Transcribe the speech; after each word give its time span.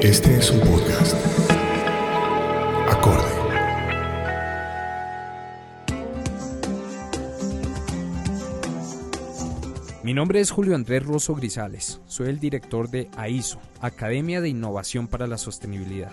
Este 0.00 0.36
es 0.38 0.52
un 0.52 0.60
podcast. 0.60 1.12
Acorde. 2.88 3.24
Mi 10.04 10.14
nombre 10.14 10.38
es 10.38 10.52
Julio 10.52 10.76
Andrés 10.76 11.04
Rosso 11.04 11.34
Grisales. 11.34 12.00
Soy 12.06 12.28
el 12.28 12.38
director 12.38 12.88
de 12.88 13.10
AISO, 13.16 13.58
Academia 13.80 14.40
de 14.40 14.50
Innovación 14.50 15.08
para 15.08 15.26
la 15.26 15.36
Sostenibilidad. 15.36 16.12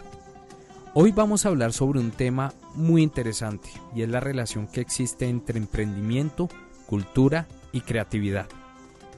Hoy 0.95 1.11
vamos 1.11 1.45
a 1.45 1.49
hablar 1.49 1.71
sobre 1.71 1.99
un 1.99 2.09
tema 2.09 2.53
muy 2.73 3.03
interesante 3.03 3.69
y 3.95 4.01
es 4.01 4.09
la 4.09 4.19
relación 4.19 4.65
que 4.65 4.81
existe 4.81 5.29
entre 5.29 5.59
emprendimiento, 5.59 6.49
cultura 6.87 7.47
y 7.71 7.81
creatividad. 7.81 8.47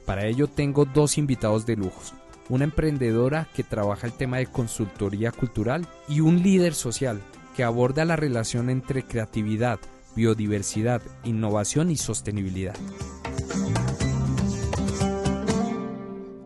Para 0.04 0.26
ello 0.26 0.46
tengo 0.46 0.84
dos 0.84 1.16
invitados 1.16 1.64
de 1.64 1.76
lujos, 1.76 2.12
una 2.48 2.64
emprendedora 2.64 3.48
que 3.54 3.62
trabaja 3.62 4.06
el 4.06 4.12
tema 4.12 4.38
de 4.38 4.46
consultoría 4.46 5.32
cultural 5.32 5.86
y 6.08 6.20
un 6.20 6.42
líder 6.42 6.74
social 6.74 7.20
que 7.54 7.64
aborda 7.64 8.04
la 8.04 8.16
relación 8.16 8.70
entre 8.70 9.02
creatividad, 9.02 9.78
biodiversidad, 10.14 11.02
innovación 11.24 11.90
y 11.90 11.96
sostenibilidad. 11.96 12.76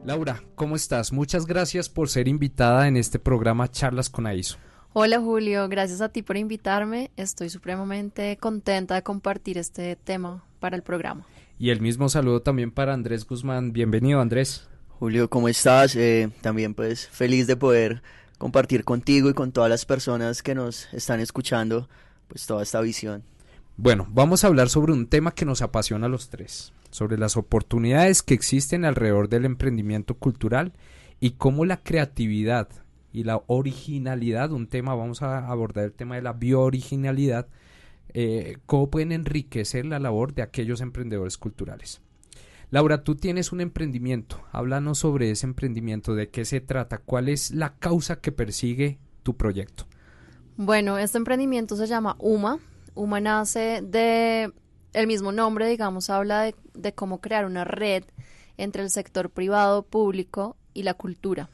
Laura, 0.04 0.42
¿cómo 0.56 0.74
estás? 0.74 1.12
Muchas 1.12 1.46
gracias 1.46 1.88
por 1.88 2.08
ser 2.08 2.28
invitada 2.28 2.88
en 2.88 2.96
este 2.96 3.18
programa 3.18 3.70
Charlas 3.70 4.10
con 4.10 4.26
AISO. 4.26 4.58
Hola 4.94 5.20
Julio, 5.20 5.68
gracias 5.68 6.00
a 6.02 6.10
ti 6.10 6.22
por 6.22 6.36
invitarme. 6.36 7.10
Estoy 7.16 7.48
supremamente 7.48 8.36
contenta 8.36 8.94
de 8.94 9.02
compartir 9.02 9.56
este 9.56 9.96
tema 9.96 10.44
para 10.60 10.76
el 10.76 10.82
programa. 10.82 11.24
Y 11.58 11.70
el 11.70 11.80
mismo 11.80 12.08
saludo 12.08 12.42
también 12.42 12.72
para 12.72 12.92
Andrés 12.92 13.24
Guzmán. 13.24 13.72
Bienvenido 13.72 14.20
Andrés. 14.20 14.68
Julio, 15.02 15.28
¿cómo 15.28 15.48
estás? 15.48 15.96
Eh, 15.96 16.30
también 16.42 16.74
pues 16.74 17.08
feliz 17.08 17.48
de 17.48 17.56
poder 17.56 18.04
compartir 18.38 18.84
contigo 18.84 19.28
y 19.28 19.34
con 19.34 19.50
todas 19.50 19.68
las 19.68 19.84
personas 19.84 20.44
que 20.44 20.54
nos 20.54 20.94
están 20.94 21.18
escuchando 21.18 21.88
pues 22.28 22.46
toda 22.46 22.62
esta 22.62 22.80
visión. 22.80 23.24
Bueno, 23.76 24.06
vamos 24.12 24.44
a 24.44 24.46
hablar 24.46 24.68
sobre 24.68 24.92
un 24.92 25.08
tema 25.08 25.34
que 25.34 25.44
nos 25.44 25.60
apasiona 25.60 26.06
a 26.06 26.08
los 26.08 26.28
tres, 26.28 26.72
sobre 26.92 27.18
las 27.18 27.36
oportunidades 27.36 28.22
que 28.22 28.34
existen 28.34 28.84
alrededor 28.84 29.28
del 29.28 29.44
emprendimiento 29.44 30.14
cultural 30.14 30.72
y 31.18 31.32
cómo 31.32 31.64
la 31.64 31.82
creatividad 31.82 32.68
y 33.12 33.24
la 33.24 33.42
originalidad, 33.48 34.52
un 34.52 34.68
tema, 34.68 34.94
vamos 34.94 35.20
a 35.20 35.48
abordar 35.48 35.86
el 35.86 35.92
tema 35.94 36.14
de 36.14 36.22
la 36.22 36.32
biooriginalidad, 36.32 37.48
eh, 38.14 38.58
cómo 38.66 38.88
pueden 38.88 39.10
enriquecer 39.10 39.84
la 39.84 39.98
labor 39.98 40.32
de 40.32 40.42
aquellos 40.42 40.80
emprendedores 40.80 41.38
culturales. 41.38 42.00
Laura, 42.72 43.04
tú 43.04 43.16
tienes 43.16 43.52
un 43.52 43.60
emprendimiento, 43.60 44.40
háblanos 44.50 45.00
sobre 45.00 45.30
ese 45.30 45.44
emprendimiento, 45.44 46.14
de 46.14 46.30
qué 46.30 46.46
se 46.46 46.62
trata, 46.62 46.96
cuál 46.96 47.28
es 47.28 47.50
la 47.50 47.74
causa 47.74 48.22
que 48.22 48.32
persigue 48.32 48.98
tu 49.22 49.36
proyecto. 49.36 49.84
Bueno, 50.56 50.96
este 50.96 51.18
emprendimiento 51.18 51.76
se 51.76 51.86
llama 51.86 52.16
UMA. 52.18 52.60
UMA 52.94 53.20
nace 53.20 53.82
de 53.82 54.54
el 54.94 55.06
mismo 55.06 55.32
nombre, 55.32 55.68
digamos, 55.68 56.08
habla 56.08 56.50
de, 56.72 56.94
cómo 56.94 57.20
crear 57.20 57.44
una 57.44 57.64
red 57.64 58.04
entre 58.56 58.82
el 58.82 58.88
sector 58.88 59.28
privado, 59.28 59.82
público 59.82 60.56
y 60.72 60.84
la 60.84 60.94
cultura. 60.94 61.50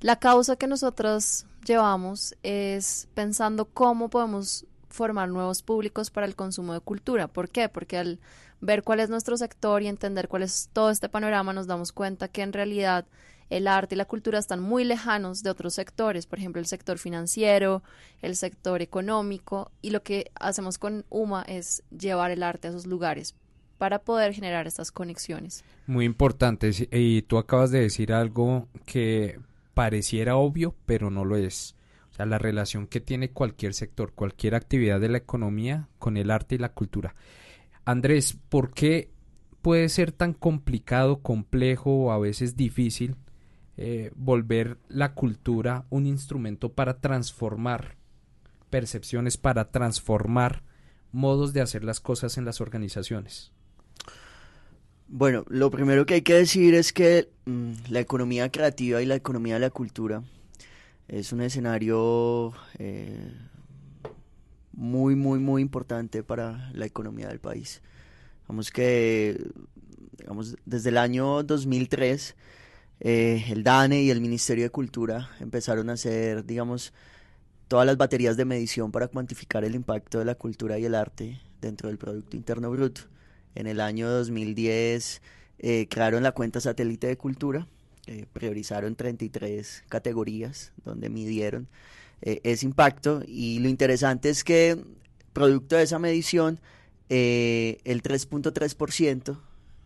La 0.00 0.16
causa 0.16 0.56
que 0.56 0.66
nosotros 0.66 1.46
llevamos 1.64 2.34
es 2.42 3.06
pensando 3.14 3.66
cómo 3.66 4.10
podemos 4.10 4.66
formar 4.88 5.28
nuevos 5.28 5.62
públicos 5.62 6.10
para 6.10 6.26
el 6.26 6.34
consumo 6.34 6.74
de 6.74 6.80
cultura. 6.80 7.28
¿Por 7.28 7.48
qué? 7.48 7.68
Porque 7.68 7.96
al 7.96 8.18
ver 8.62 8.84
cuál 8.84 9.00
es 9.00 9.10
nuestro 9.10 9.36
sector 9.36 9.82
y 9.82 9.88
entender 9.88 10.28
cuál 10.28 10.44
es 10.44 10.70
todo 10.72 10.90
este 10.90 11.10
panorama, 11.10 11.52
nos 11.52 11.66
damos 11.66 11.92
cuenta 11.92 12.28
que 12.28 12.42
en 12.42 12.54
realidad 12.54 13.04
el 13.50 13.66
arte 13.66 13.96
y 13.96 13.98
la 13.98 14.06
cultura 14.06 14.38
están 14.38 14.60
muy 14.60 14.84
lejanos 14.84 15.42
de 15.42 15.50
otros 15.50 15.74
sectores, 15.74 16.26
por 16.26 16.38
ejemplo, 16.38 16.60
el 16.60 16.66
sector 16.66 16.96
financiero, 16.96 17.82
el 18.22 18.36
sector 18.36 18.80
económico, 18.80 19.70
y 19.82 19.90
lo 19.90 20.02
que 20.02 20.30
hacemos 20.36 20.78
con 20.78 21.04
UMA 21.10 21.42
es 21.42 21.82
llevar 21.90 22.30
el 22.30 22.42
arte 22.42 22.68
a 22.68 22.70
esos 22.70 22.86
lugares 22.86 23.34
para 23.76 23.98
poder 23.98 24.32
generar 24.32 24.66
estas 24.66 24.92
conexiones. 24.92 25.64
Muy 25.86 26.06
importante, 26.06 26.70
y 26.92 27.22
tú 27.22 27.36
acabas 27.36 27.72
de 27.72 27.80
decir 27.80 28.12
algo 28.12 28.68
que 28.86 29.38
pareciera 29.74 30.36
obvio, 30.36 30.74
pero 30.86 31.10
no 31.10 31.24
lo 31.24 31.36
es. 31.36 31.74
O 32.12 32.14
sea, 32.14 32.26
la 32.26 32.38
relación 32.38 32.86
que 32.86 33.00
tiene 33.00 33.32
cualquier 33.32 33.74
sector, 33.74 34.12
cualquier 34.12 34.54
actividad 34.54 35.00
de 35.00 35.08
la 35.08 35.18
economía 35.18 35.88
con 35.98 36.16
el 36.16 36.30
arte 36.30 36.54
y 36.54 36.58
la 36.58 36.68
cultura. 36.68 37.16
Andrés, 37.84 38.38
¿por 38.48 38.72
qué 38.72 39.10
puede 39.62 39.88
ser 39.88 40.12
tan 40.12 40.32
complicado, 40.34 41.20
complejo 41.20 41.90
o 41.90 42.10
a 42.12 42.18
veces 42.18 42.56
difícil 42.56 43.16
eh, 43.76 44.10
volver 44.14 44.78
la 44.88 45.14
cultura 45.14 45.86
un 45.88 46.06
instrumento 46.06 46.72
para 46.72 47.00
transformar 47.00 47.96
percepciones, 48.70 49.36
para 49.36 49.70
transformar 49.70 50.62
modos 51.12 51.52
de 51.52 51.60
hacer 51.60 51.84
las 51.84 52.00
cosas 52.00 52.38
en 52.38 52.44
las 52.44 52.60
organizaciones? 52.60 53.52
Bueno, 55.08 55.44
lo 55.48 55.70
primero 55.70 56.06
que 56.06 56.14
hay 56.14 56.22
que 56.22 56.34
decir 56.34 56.74
es 56.74 56.92
que 56.92 57.28
mm, 57.44 57.72
la 57.90 58.00
economía 58.00 58.50
creativa 58.50 59.02
y 59.02 59.06
la 59.06 59.14
economía 59.14 59.54
de 59.54 59.60
la 59.60 59.70
cultura 59.70 60.22
es 61.06 61.32
un 61.32 61.42
escenario 61.42 62.54
eh, 62.78 63.30
muy, 64.72 65.14
muy, 65.14 65.38
muy 65.38 65.62
importante 65.62 66.22
para 66.22 66.70
la 66.72 66.86
economía 66.86 67.28
del 67.28 67.40
país. 67.40 67.82
Vamos 68.48 68.70
que, 68.70 69.42
digamos, 70.18 70.56
desde 70.64 70.90
el 70.90 70.98
año 70.98 71.42
2003, 71.42 72.34
eh, 73.00 73.44
el 73.48 73.64
DANE 73.64 74.02
y 74.02 74.10
el 74.10 74.20
Ministerio 74.20 74.64
de 74.64 74.70
Cultura 74.70 75.30
empezaron 75.40 75.90
a 75.90 75.94
hacer, 75.94 76.44
digamos, 76.44 76.92
todas 77.68 77.86
las 77.86 77.96
baterías 77.96 78.36
de 78.36 78.44
medición 78.44 78.92
para 78.92 79.08
cuantificar 79.08 79.64
el 79.64 79.74
impacto 79.74 80.18
de 80.18 80.24
la 80.24 80.34
cultura 80.34 80.78
y 80.78 80.84
el 80.84 80.94
arte 80.94 81.40
dentro 81.60 81.88
del 81.88 81.98
Producto 81.98 82.36
Interno 82.36 82.70
Bruto. 82.70 83.02
En 83.54 83.66
el 83.66 83.80
año 83.80 84.08
2010 84.10 85.22
eh, 85.58 85.86
crearon 85.88 86.22
la 86.22 86.32
cuenta 86.32 86.60
satélite 86.60 87.06
de 87.06 87.16
cultura, 87.16 87.66
eh, 88.06 88.26
priorizaron 88.32 88.94
33 88.94 89.84
categorías 89.88 90.72
donde 90.84 91.08
midieron 91.08 91.68
eh, 92.22 92.40
ese 92.44 92.66
impacto 92.66 93.22
y 93.26 93.58
lo 93.58 93.68
interesante 93.68 94.30
es 94.30 94.44
que 94.44 94.82
producto 95.32 95.76
de 95.76 95.82
esa 95.82 95.98
medición 95.98 96.60
el 97.08 98.02
3.3% 98.02 99.38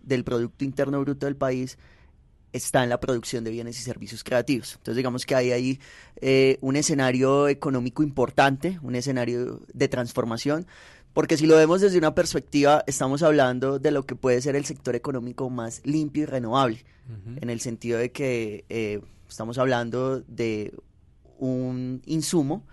del 0.03 0.23
Producto 0.23 0.65
Interno 0.65 1.01
Bruto 1.01 1.27
del 1.27 1.35
país 1.35 1.77
está 2.53 2.85
en 2.85 2.89
la 2.89 3.01
producción 3.01 3.43
de 3.43 3.51
bienes 3.51 3.81
y 3.81 3.83
servicios 3.83 4.23
creativos. 4.23 4.75
Entonces 4.75 4.97
digamos 4.97 5.27
que 5.27 5.35
hay 5.35 5.51
ahí 5.51 5.81
un 6.61 6.77
escenario 6.77 7.49
económico 7.49 8.05
importante, 8.05 8.79
un 8.81 8.95
escenario 8.95 9.61
de 9.75 9.89
transformación, 9.89 10.69
porque 11.17 11.39
si 11.39 11.47
lo 11.47 11.57
vemos 11.57 11.81
desde 11.81 11.97
una 11.97 12.15
perspectiva, 12.15 12.85
estamos 12.87 13.23
hablando 13.23 13.79
de 13.79 13.91
lo 13.91 14.05
que 14.05 14.17
puede 14.17 14.43
ser 14.43 14.55
el 14.55 14.67
sector 14.67 14.95
económico 14.95 15.49
más 15.49 15.81
limpio 15.83 16.25
y 16.25 16.27
renovable, 16.27 16.85
en 17.41 17.49
el 17.49 17.61
sentido 17.61 17.99
de 17.99 18.13
que 18.13 18.67
eh, 18.69 19.01
estamos 19.27 19.57
hablando 19.57 20.21
de 20.21 20.75
un 21.39 22.03
insumo 22.07 22.65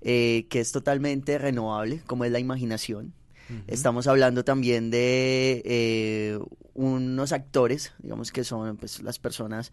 eh, 0.00 0.46
que 0.50 0.60
es 0.60 0.72
totalmente 0.72 1.38
renovable, 1.38 2.00
como 2.06 2.24
es 2.24 2.32
la 2.32 2.38
imaginación. 2.38 3.12
Estamos 3.66 4.06
hablando 4.06 4.44
también 4.44 4.90
de 4.90 5.62
eh, 5.66 6.38
unos 6.72 7.32
actores, 7.32 7.92
digamos 7.98 8.32
que 8.32 8.44
son 8.44 8.78
pues, 8.78 9.02
las 9.02 9.18
personas 9.18 9.72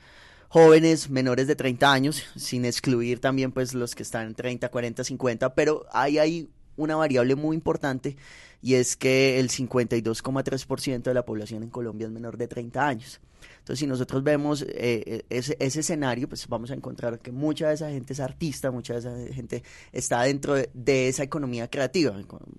jóvenes 0.49 1.09
menores 1.09 1.47
de 1.47 1.55
30 1.55 1.91
años, 1.91 2.23
sin 2.35 2.65
excluir 2.65 3.21
también 3.21 3.53
pues 3.53 3.73
los 3.73 3.95
que 3.95 4.03
están 4.03 4.27
en 4.27 4.35
30, 4.35 4.67
40, 4.69 5.03
50, 5.05 5.55
pero 5.55 5.85
hay 5.93 6.17
ahí 6.17 6.49
una 6.75 6.95
variable 6.95 7.35
muy 7.35 7.55
importante 7.55 8.17
y 8.61 8.75
es 8.75 8.95
que 8.95 9.39
el 9.39 9.49
52,3% 9.49 11.03
de 11.03 11.13
la 11.13 11.25
población 11.25 11.63
en 11.63 11.69
Colombia 11.69 12.07
es 12.07 12.11
menor 12.11 12.37
de 12.37 12.47
30 12.47 12.87
años. 12.87 13.21
Entonces, 13.59 13.79
si 13.79 13.87
nosotros 13.87 14.23
vemos 14.23 14.63
eh, 14.63 14.67
eh, 14.75 15.25
ese, 15.29 15.55
ese, 15.59 15.81
escenario, 15.81 16.27
pues 16.27 16.47
vamos 16.47 16.71
a 16.71 16.73
encontrar 16.73 17.19
que 17.19 17.31
mucha 17.31 17.67
de 17.67 17.75
esa 17.75 17.89
gente 17.89 18.13
es 18.13 18.19
artista, 18.19 18.71
mucha 18.71 18.93
de 18.93 18.99
esa 18.99 19.33
gente 19.33 19.63
está 19.91 20.23
dentro 20.23 20.55
de, 20.55 21.07
esa 21.07 21.23
economía 21.23 21.69
creativa. 21.69 22.15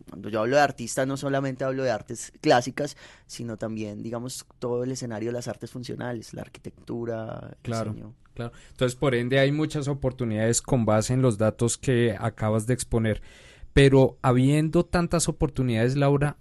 Cuando 0.08 0.28
yo 0.28 0.40
hablo 0.40 0.56
de 0.56 0.62
artista, 0.62 1.04
no 1.06 1.16
solamente 1.16 1.64
hablo 1.64 1.82
de 1.82 1.90
artes 1.90 2.32
clásicas, 2.40 2.96
sino 3.26 3.56
también, 3.56 4.02
digamos, 4.02 4.46
todo 4.58 4.84
el 4.84 4.92
escenario 4.92 5.30
de 5.30 5.34
las 5.34 5.48
artes 5.48 5.70
funcionales, 5.70 6.32
la 6.32 6.42
arquitectura, 6.42 7.48
el 7.50 7.56
claro, 7.62 7.92
diseño. 7.92 8.14
Claro. 8.34 8.52
Entonces, 8.70 8.96
por 8.96 9.14
ende, 9.14 9.38
hay 9.40 9.52
muchas 9.52 9.88
oportunidades 9.88 10.62
con 10.62 10.84
base 10.84 11.12
en 11.12 11.22
los 11.22 11.38
datos 11.38 11.76
que 11.76 12.16
acabas 12.18 12.66
de 12.66 12.74
exponer. 12.74 13.20
Pero 13.72 14.18
habiendo 14.22 14.84
tantas 14.84 15.28
oportunidades, 15.28 15.96
Laura, 15.96 16.36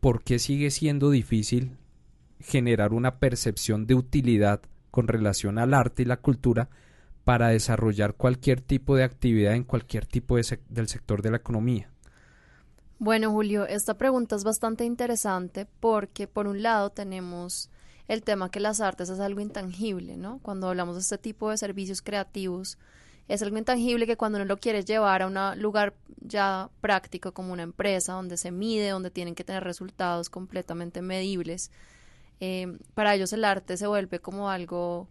¿por 0.00 0.22
qué 0.22 0.38
sigue 0.38 0.70
siendo 0.70 1.10
difícil 1.10 1.76
generar 2.40 2.92
una 2.92 3.18
percepción 3.18 3.86
de 3.86 3.94
utilidad 3.94 4.60
con 4.90 5.08
relación 5.08 5.58
al 5.58 5.74
arte 5.74 6.02
y 6.02 6.06
la 6.06 6.18
cultura 6.18 6.68
para 7.24 7.48
desarrollar 7.48 8.14
cualquier 8.14 8.60
tipo 8.60 8.96
de 8.96 9.04
actividad 9.04 9.54
en 9.54 9.64
cualquier 9.64 10.06
tipo 10.06 10.36
de 10.36 10.60
del 10.68 10.88
sector 10.88 11.22
de 11.22 11.30
la 11.30 11.38
economía? 11.38 11.90
Bueno, 12.98 13.30
Julio, 13.32 13.66
esta 13.66 13.94
pregunta 13.94 14.36
es 14.36 14.44
bastante 14.44 14.84
interesante 14.84 15.66
porque 15.80 16.28
por 16.28 16.46
un 16.46 16.62
lado 16.62 16.90
tenemos 16.90 17.70
el 18.08 18.22
tema 18.22 18.50
que 18.50 18.60
las 18.60 18.80
artes 18.80 19.08
es 19.08 19.20
algo 19.20 19.40
intangible, 19.40 20.16
¿no? 20.16 20.38
Cuando 20.42 20.68
hablamos 20.68 20.96
de 20.96 21.02
este 21.02 21.18
tipo 21.18 21.50
de 21.50 21.56
servicios 21.56 22.02
creativos, 22.02 22.78
es 23.28 23.42
algo 23.42 23.56
intangible 23.58 24.06
que 24.06 24.16
cuando 24.16 24.36
uno 24.36 24.44
lo 24.44 24.58
quiere 24.58 24.84
llevar 24.84 25.22
a 25.22 25.26
un 25.26 25.60
lugar 25.60 25.94
ya 26.20 26.70
práctico 26.80 27.32
como 27.32 27.52
una 27.52 27.62
empresa 27.62 28.12
donde 28.12 28.36
se 28.36 28.50
mide, 28.50 28.90
donde 28.90 29.10
tienen 29.10 29.34
que 29.34 29.44
tener 29.44 29.64
resultados 29.64 30.28
completamente 30.28 31.02
medibles, 31.02 31.70
eh, 32.40 32.78
para 32.94 33.14
ellos 33.14 33.32
el 33.32 33.44
arte 33.44 33.76
se 33.76 33.86
vuelve 33.86 34.18
como 34.18 34.50
algo 34.50 35.08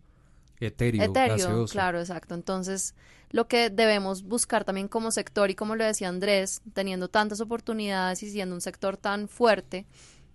etéreo, 0.60 1.04
etéreo 1.04 1.66
claro, 1.66 2.00
exacto. 2.00 2.36
Entonces, 2.36 2.96
lo 3.32 3.48
que 3.48 3.70
debemos 3.70 4.24
buscar 4.24 4.64
también 4.64 4.88
como 4.88 5.12
sector 5.12 5.50
y 5.50 5.56
como 5.56 5.76
lo 5.76 5.84
decía 5.84 6.10
Andrés, 6.10 6.62
teniendo 6.74 7.08
tantas 7.08 7.42
oportunidades 7.42 8.22
y 8.24 8.30
siendo 8.30 8.54
un 8.54 8.62
sector 8.62 8.98
tan 8.98 9.28
fuerte, 9.28 9.86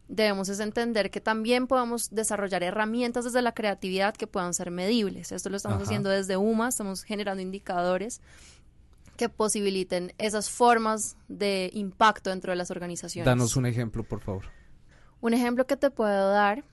debemos 0.09 0.49
es 0.49 0.61
entender 0.61 1.11
que 1.11 1.21
también 1.21 1.67
podemos 1.67 2.11
desarrollar 2.11 2.63
herramientas 2.63 3.25
desde 3.25 3.43
la 3.43 3.53
creatividad 3.53 4.15
que 4.15 4.27
puedan 4.27 4.55
ser 4.55 4.71
medibles. 4.71 5.33
Esto 5.33 5.51
lo 5.51 5.57
estamos 5.57 5.83
haciendo 5.83 6.09
desde 6.09 6.37
UMA, 6.37 6.69
estamos 6.69 7.03
generando 7.03 7.43
indicadores 7.43 8.21
que 9.17 9.29
posibiliten 9.29 10.15
esas 10.19 10.49
formas 10.49 11.17
de 11.29 11.71
impacto 11.75 12.31
dentro 12.31 12.53
de 12.53 12.57
las 12.57 12.71
organizaciones. 12.71 13.27
Danos 13.27 13.57
un 13.57 13.67
ejemplo, 13.67 14.05
por 14.05 14.21
favor. 14.21 14.45
Un 15.21 15.35
ejemplo 15.35 15.67
que 15.67 15.77
te 15.77 15.91
puedo 15.91 16.31
dar 16.31 16.65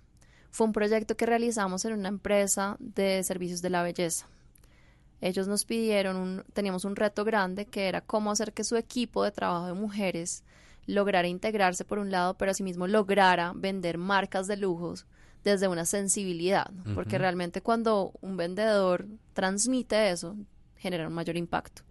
fue 0.51 0.67
un 0.67 0.73
proyecto 0.73 1.17
que 1.17 1.25
realizamos 1.25 1.83
en 1.85 1.93
una 1.93 2.07
empresa 2.07 2.77
de 2.79 3.23
servicios 3.23 3.61
de 3.61 3.71
la 3.71 3.83
belleza. 3.83 4.27
Ellos 5.21 5.47
nos 5.47 5.65
pidieron, 5.65 6.17
un, 6.17 6.43
teníamos 6.53 6.85
un 6.85 6.95
reto 6.95 7.25
grande 7.25 7.65
que 7.65 7.87
era 7.87 8.01
cómo 8.01 8.31
hacer 8.31 8.53
que 8.53 8.63
su 8.63 8.75
equipo 8.75 9.23
de 9.23 9.31
trabajo 9.31 9.65
de 9.65 9.73
mujeres 9.73 10.43
lograra 10.87 11.27
integrarse 11.27 11.85
por 11.85 11.99
un 11.99 12.11
lado, 12.11 12.35
pero 12.37 12.51
asimismo 12.51 12.87
lograra 12.87 13.53
vender 13.55 13.97
marcas 13.97 14.47
de 14.47 14.57
lujos 14.57 15.05
desde 15.43 15.67
una 15.67 15.85
sensibilidad, 15.85 16.71
porque 16.95 17.19
realmente 17.19 17.61
cuando 17.61 18.13
un 18.21 18.35
vendedor 18.35 19.07
transmite 19.33 20.09
eso, 20.09 20.35
genera 20.75 21.07
un 21.07 21.13
mayor 21.13 21.37
impacto. 21.37 21.83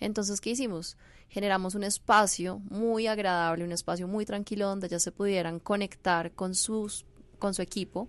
Entonces, 0.00 0.40
¿qué 0.40 0.50
hicimos? 0.50 0.96
Generamos 1.28 1.74
un 1.74 1.84
espacio 1.84 2.58
muy 2.68 3.06
agradable, 3.06 3.64
un 3.64 3.72
espacio 3.72 4.08
muy 4.08 4.24
tranquilo 4.24 4.66
donde 4.66 4.88
ya 4.88 4.98
se 4.98 5.12
pudieran 5.12 5.60
conectar 5.60 6.32
con 6.32 6.54
sus 6.54 7.06
con 7.38 7.54
su 7.54 7.62
equipo, 7.62 8.08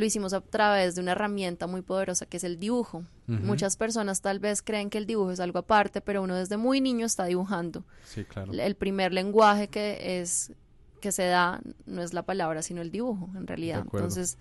lo 0.00 0.06
hicimos 0.06 0.32
a 0.32 0.40
través 0.40 0.94
de 0.94 1.02
una 1.02 1.12
herramienta 1.12 1.66
muy 1.66 1.82
poderosa 1.82 2.26
que 2.26 2.38
es 2.38 2.44
el 2.44 2.58
dibujo. 2.58 3.04
Muchas 3.26 3.76
personas 3.76 4.22
tal 4.22 4.40
vez 4.40 4.60
creen 4.60 4.90
que 4.90 4.98
el 4.98 5.06
dibujo 5.06 5.30
es 5.30 5.38
algo 5.38 5.60
aparte, 5.60 6.00
pero 6.00 6.22
uno 6.22 6.34
desde 6.34 6.56
muy 6.56 6.80
niño 6.80 7.06
está 7.06 7.26
dibujando. 7.26 7.84
Sí, 8.04 8.24
claro. 8.24 8.52
El 8.52 8.74
primer 8.74 9.12
lenguaje 9.12 9.68
que 9.68 10.20
es 10.20 10.52
que 11.00 11.12
se 11.12 11.26
da 11.26 11.60
no 11.86 12.02
es 12.02 12.12
la 12.12 12.22
palabra, 12.22 12.62
sino 12.62 12.82
el 12.82 12.90
dibujo, 12.90 13.30
en 13.36 13.46
realidad. 13.46 13.84
Entonces, 13.92 14.36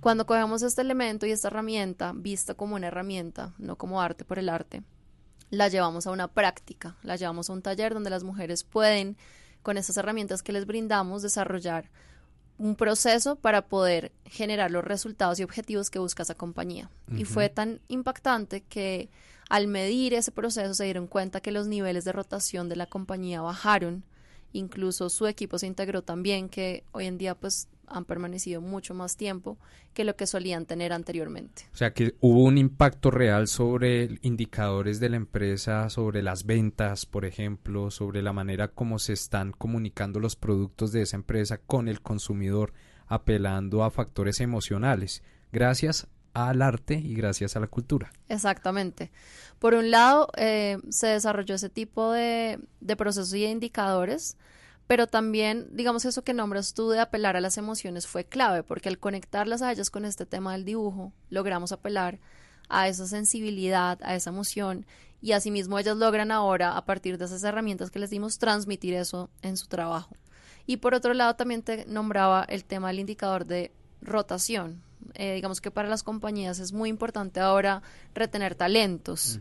cuando 0.00 0.26
cogemos 0.26 0.62
este 0.62 0.80
elemento 0.80 1.26
y 1.26 1.30
esta 1.30 1.48
herramienta, 1.48 2.12
vista 2.14 2.54
como 2.54 2.74
una 2.74 2.88
herramienta, 2.88 3.52
no 3.58 3.76
como 3.76 4.00
arte 4.00 4.24
por 4.24 4.40
el 4.40 4.48
arte, 4.48 4.82
la 5.50 5.68
llevamos 5.68 6.06
a 6.06 6.10
una 6.10 6.26
práctica, 6.26 6.96
la 7.02 7.14
llevamos 7.14 7.48
a 7.48 7.52
un 7.52 7.62
taller 7.62 7.94
donde 7.94 8.10
las 8.10 8.24
mujeres 8.24 8.64
pueden, 8.64 9.16
con 9.62 9.76
estas 9.76 9.96
herramientas 9.98 10.42
que 10.42 10.52
les 10.52 10.66
brindamos, 10.66 11.22
desarrollar 11.22 11.90
un 12.58 12.76
proceso 12.76 13.36
para 13.36 13.62
poder 13.62 14.12
generar 14.24 14.70
los 14.70 14.84
resultados 14.84 15.40
y 15.40 15.42
objetivos 15.42 15.90
que 15.90 15.98
busca 15.98 16.22
esa 16.22 16.34
compañía. 16.34 16.90
Y 17.16 17.24
fue 17.24 17.48
tan 17.48 17.80
impactante 17.88 18.62
que 18.62 19.08
al 19.48 19.66
medir 19.66 20.14
ese 20.14 20.30
proceso 20.32 20.72
se 20.74 20.84
dieron 20.84 21.06
cuenta 21.06 21.40
que 21.40 21.52
los 21.52 21.66
niveles 21.66 22.04
de 22.04 22.12
rotación 22.12 22.68
de 22.68 22.76
la 22.76 22.86
compañía 22.86 23.42
bajaron, 23.42 24.04
incluso 24.52 25.10
su 25.10 25.26
equipo 25.26 25.58
se 25.58 25.66
integró 25.66 26.02
también, 26.02 26.48
que 26.48 26.84
hoy 26.92 27.06
en 27.06 27.18
día 27.18 27.34
pues 27.34 27.68
han 27.86 28.04
permanecido 28.04 28.60
mucho 28.60 28.94
más 28.94 29.16
tiempo 29.16 29.58
que 29.92 30.04
lo 30.04 30.16
que 30.16 30.26
solían 30.26 30.64
tener 30.64 30.92
anteriormente. 30.92 31.64
O 31.72 31.76
sea 31.76 31.92
que 31.92 32.14
hubo 32.20 32.44
un 32.44 32.56
impacto 32.56 33.10
real 33.10 33.48
sobre 33.48 34.18
indicadores 34.22 34.98
de 35.00 35.10
la 35.10 35.16
empresa, 35.16 35.90
sobre 35.90 36.22
las 36.22 36.46
ventas, 36.46 37.04
por 37.04 37.24
ejemplo, 37.24 37.90
sobre 37.90 38.22
la 38.22 38.32
manera 38.32 38.68
como 38.68 38.98
se 38.98 39.12
están 39.12 39.52
comunicando 39.52 40.20
los 40.20 40.36
productos 40.36 40.92
de 40.92 41.02
esa 41.02 41.16
empresa 41.16 41.58
con 41.58 41.88
el 41.88 42.00
consumidor, 42.00 42.72
apelando 43.06 43.84
a 43.84 43.90
factores 43.90 44.40
emocionales, 44.40 45.22
gracias 45.52 46.08
al 46.34 46.62
arte 46.62 46.94
y 46.94 47.14
gracias 47.14 47.56
a 47.56 47.60
la 47.60 47.66
cultura. 47.66 48.12
Exactamente. 48.28 49.10
Por 49.58 49.74
un 49.74 49.90
lado, 49.90 50.28
eh, 50.36 50.78
se 50.88 51.08
desarrolló 51.08 51.54
ese 51.54 51.68
tipo 51.68 52.12
de, 52.12 52.58
de 52.80 52.96
procesos 52.96 53.32
y 53.34 53.42
de 53.42 53.50
indicadores 53.50 54.36
pero 54.92 55.06
también, 55.06 55.68
digamos, 55.72 56.04
eso 56.04 56.22
que 56.22 56.34
nombras 56.34 56.74
tú 56.74 56.90
de 56.90 57.00
apelar 57.00 57.34
a 57.34 57.40
las 57.40 57.56
emociones 57.56 58.06
fue 58.06 58.24
clave, 58.24 58.62
porque 58.62 58.90
al 58.90 58.98
conectarlas 58.98 59.62
a 59.62 59.72
ellas 59.72 59.88
con 59.88 60.04
este 60.04 60.26
tema 60.26 60.52
del 60.52 60.66
dibujo, 60.66 61.14
logramos 61.30 61.72
apelar 61.72 62.18
a 62.68 62.88
esa 62.88 63.06
sensibilidad, 63.06 63.98
a 64.02 64.14
esa 64.14 64.28
emoción, 64.28 64.84
y 65.22 65.32
asimismo 65.32 65.78
ellas 65.78 65.96
logran 65.96 66.30
ahora, 66.30 66.76
a 66.76 66.84
partir 66.84 67.16
de 67.16 67.24
esas 67.24 67.42
herramientas 67.42 67.90
que 67.90 68.00
les 68.00 68.10
dimos, 68.10 68.38
transmitir 68.38 68.92
eso 68.92 69.30
en 69.40 69.56
su 69.56 69.66
trabajo. 69.66 70.14
Y 70.66 70.76
por 70.76 70.94
otro 70.94 71.14
lado, 71.14 71.36
también 71.36 71.62
te 71.62 71.86
nombraba 71.86 72.44
el 72.44 72.64
tema 72.64 72.88
del 72.88 73.00
indicador 73.00 73.46
de 73.46 73.72
rotación. 74.02 74.82
Eh, 75.14 75.34
digamos 75.34 75.60
que 75.60 75.70
para 75.70 75.88
las 75.88 76.02
compañías 76.02 76.58
es 76.58 76.72
muy 76.72 76.88
importante 76.88 77.40
ahora 77.40 77.82
retener 78.14 78.54
talentos 78.54 79.40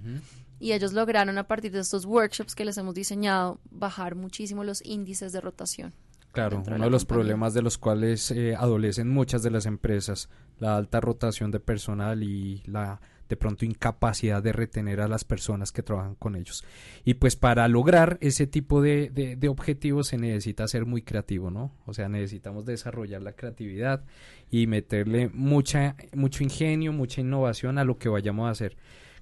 y 0.60 0.74
ellos 0.74 0.94
lograron 0.94 1.38
a 1.38 1.48
partir 1.48 1.72
de 1.72 1.80
estos 1.80 2.06
workshops 2.06 2.56
que 2.56 2.66
les 2.66 2.78
hemos 2.78 2.94
diseñado 2.94 3.60
bajar 3.72 4.16
muchísimo 4.16 4.64
los 4.64 4.86
índices 4.86 5.32
de 5.32 5.42
rotación. 5.42 5.94
Claro, 6.32 6.64
uno 6.66 6.86
de, 6.86 6.90
los 6.90 7.06
problemas 7.06 7.54
de 7.54 7.62
los 7.62 7.78
cuales 7.78 8.32
eh, 8.32 8.56
adolecen 8.56 9.10
muchas 9.10 9.44
de 9.44 9.52
las 9.52 9.66
empresas, 9.66 10.30
la 10.60 10.78
alta 10.78 11.02
rotación 11.02 11.52
de 11.52 11.60
personal 11.60 12.24
y 12.24 12.64
la 12.66 13.02
de 13.32 13.38
pronto 13.38 13.64
incapacidad 13.64 14.44
de 14.44 14.52
retener 14.52 15.00
a 15.00 15.08
las 15.08 15.24
personas 15.24 15.72
que 15.72 15.84
trabajan 15.84 16.16
con 16.16 16.36
ellos. 16.36 16.66
Y 17.06 17.14
pues 17.14 17.38
para 17.38 17.66
lograr 17.70 18.18
ese 18.20 18.46
tipo 18.46 18.82
de, 18.82 19.10
de, 19.10 19.38
de, 19.38 19.48
objetivos 19.48 20.08
se 20.08 20.18
necesita 20.18 20.68
ser 20.68 20.86
muy 20.86 21.02
creativo, 21.02 21.50
¿no? 21.50 21.72
O 21.86 21.94
sea, 21.94 22.10
necesitamos 22.10 22.66
desarrollar 22.66 23.22
la 23.22 23.32
creatividad 23.32 24.04
y 24.50 24.68
meterle 24.68 25.30
mucha, 25.34 25.96
mucho 26.14 26.44
ingenio, 26.44 26.92
mucha 26.92 27.22
innovación 27.22 27.78
a 27.78 27.86
lo 27.86 27.98
que 27.98 28.10
vayamos 28.10 28.48
a 28.48 28.52
hacer. 28.52 28.76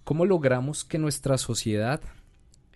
¿Cómo 0.03 0.25
logramos 0.25 0.85
que 0.85 0.97
nuestra 0.97 1.37
sociedad, 1.37 2.01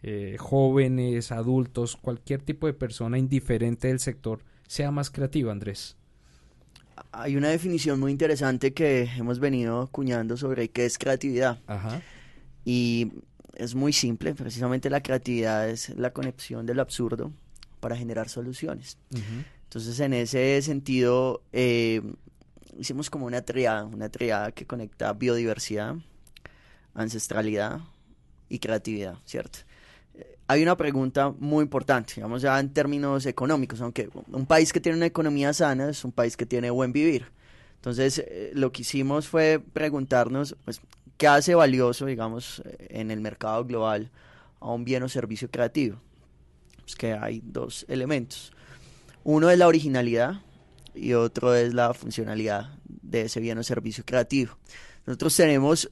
eh, 0.03 0.35
jóvenes, 0.38 1.31
adultos, 1.31 1.95
cualquier 1.95 2.41
tipo 2.41 2.67
de 2.67 2.73
persona 2.73 3.17
indiferente 3.17 3.88
del 3.88 4.00
sector, 4.00 4.41
sea 4.67 4.91
más 4.91 5.09
creativa, 5.09 5.51
Andrés? 5.51 5.95
Hay 7.13 7.38
una 7.38 7.50
definición 7.50 8.00
muy 8.00 8.11
interesante 8.11 8.73
que 8.73 9.09
hemos 9.17 9.39
venido 9.39 9.81
acuñando 9.81 10.36
sobre 10.36 10.69
qué 10.69 10.86
es 10.86 10.98
creatividad. 10.98 11.60
Ajá. 11.67 12.01
Y 12.65 13.13
es 13.55 13.75
muy 13.75 13.93
simple, 13.93 14.36
precisamente 14.36 14.89
la 14.89 15.01
creatividad 15.01 15.69
es 15.69 15.89
la 15.98 16.12
conexión 16.12 16.65
del 16.65 16.79
absurdo 16.79 17.31
para 17.79 17.95
generar 17.95 18.29
soluciones. 18.29 18.98
Entonces, 19.63 20.00
en 20.00 20.13
ese 20.13 20.62
sentido, 20.62 21.43
eh, 21.51 22.01
hicimos 22.77 23.10
como 23.10 23.25
una 23.25 23.41
triada, 23.41 23.86
una 23.86 24.10
triada 24.10 24.51
que 24.51 24.65
conecta 24.65 25.13
biodiversidad, 25.13 25.95
ancestralidad 26.93 27.81
y 28.50 28.60
creatividad, 28.60 29.17
¿cierto? 29.25 29.60
Hay 30.47 30.62
una 30.62 30.75
pregunta 30.75 31.33
muy 31.39 31.63
importante, 31.63 32.15
digamos 32.15 32.41
ya 32.41 32.59
en 32.59 32.73
términos 32.73 33.25
económicos, 33.25 33.79
aunque 33.81 34.09
un 34.27 34.45
país 34.45 34.73
que 34.73 34.81
tiene 34.81 34.97
una 34.97 35.05
economía 35.05 35.53
sana 35.53 35.89
es 35.89 36.03
un 36.03 36.12
país 36.12 36.35
que 36.35 36.45
tiene 36.45 36.69
buen 36.69 36.91
vivir. 36.91 37.27
Entonces, 37.75 38.19
eh, 38.19 38.51
lo 38.53 38.71
que 38.71 38.81
hicimos 38.81 39.27
fue 39.27 39.62
preguntarnos, 39.73 40.55
pues, 40.63 40.81
¿qué 41.17 41.27
hace 41.27 41.55
valioso, 41.55 42.05
digamos, 42.05 42.62
eh, 42.65 42.88
en 42.89 43.12
el 43.12 43.19
mercado 43.19 43.65
global 43.65 44.09
a 44.59 44.71
un 44.71 44.85
bien 44.85 45.03
o 45.03 45.09
servicio 45.09 45.50
creativo? 45.50 45.97
Pues 46.81 46.95
que 46.95 47.13
hay 47.13 47.41
dos 47.43 47.85
elementos. 47.89 48.51
Uno 49.23 49.50
es 49.50 49.57
la 49.57 49.67
originalidad 49.67 50.41
y 50.93 51.13
otro 51.13 51.55
es 51.55 51.73
la 51.73 51.93
funcionalidad 51.93 52.77
de 52.85 53.23
ese 53.23 53.39
bien 53.39 53.57
o 53.57 53.63
servicio 53.63 54.03
creativo. 54.05 54.57
Nosotros 55.05 55.35
tenemos 55.35 55.89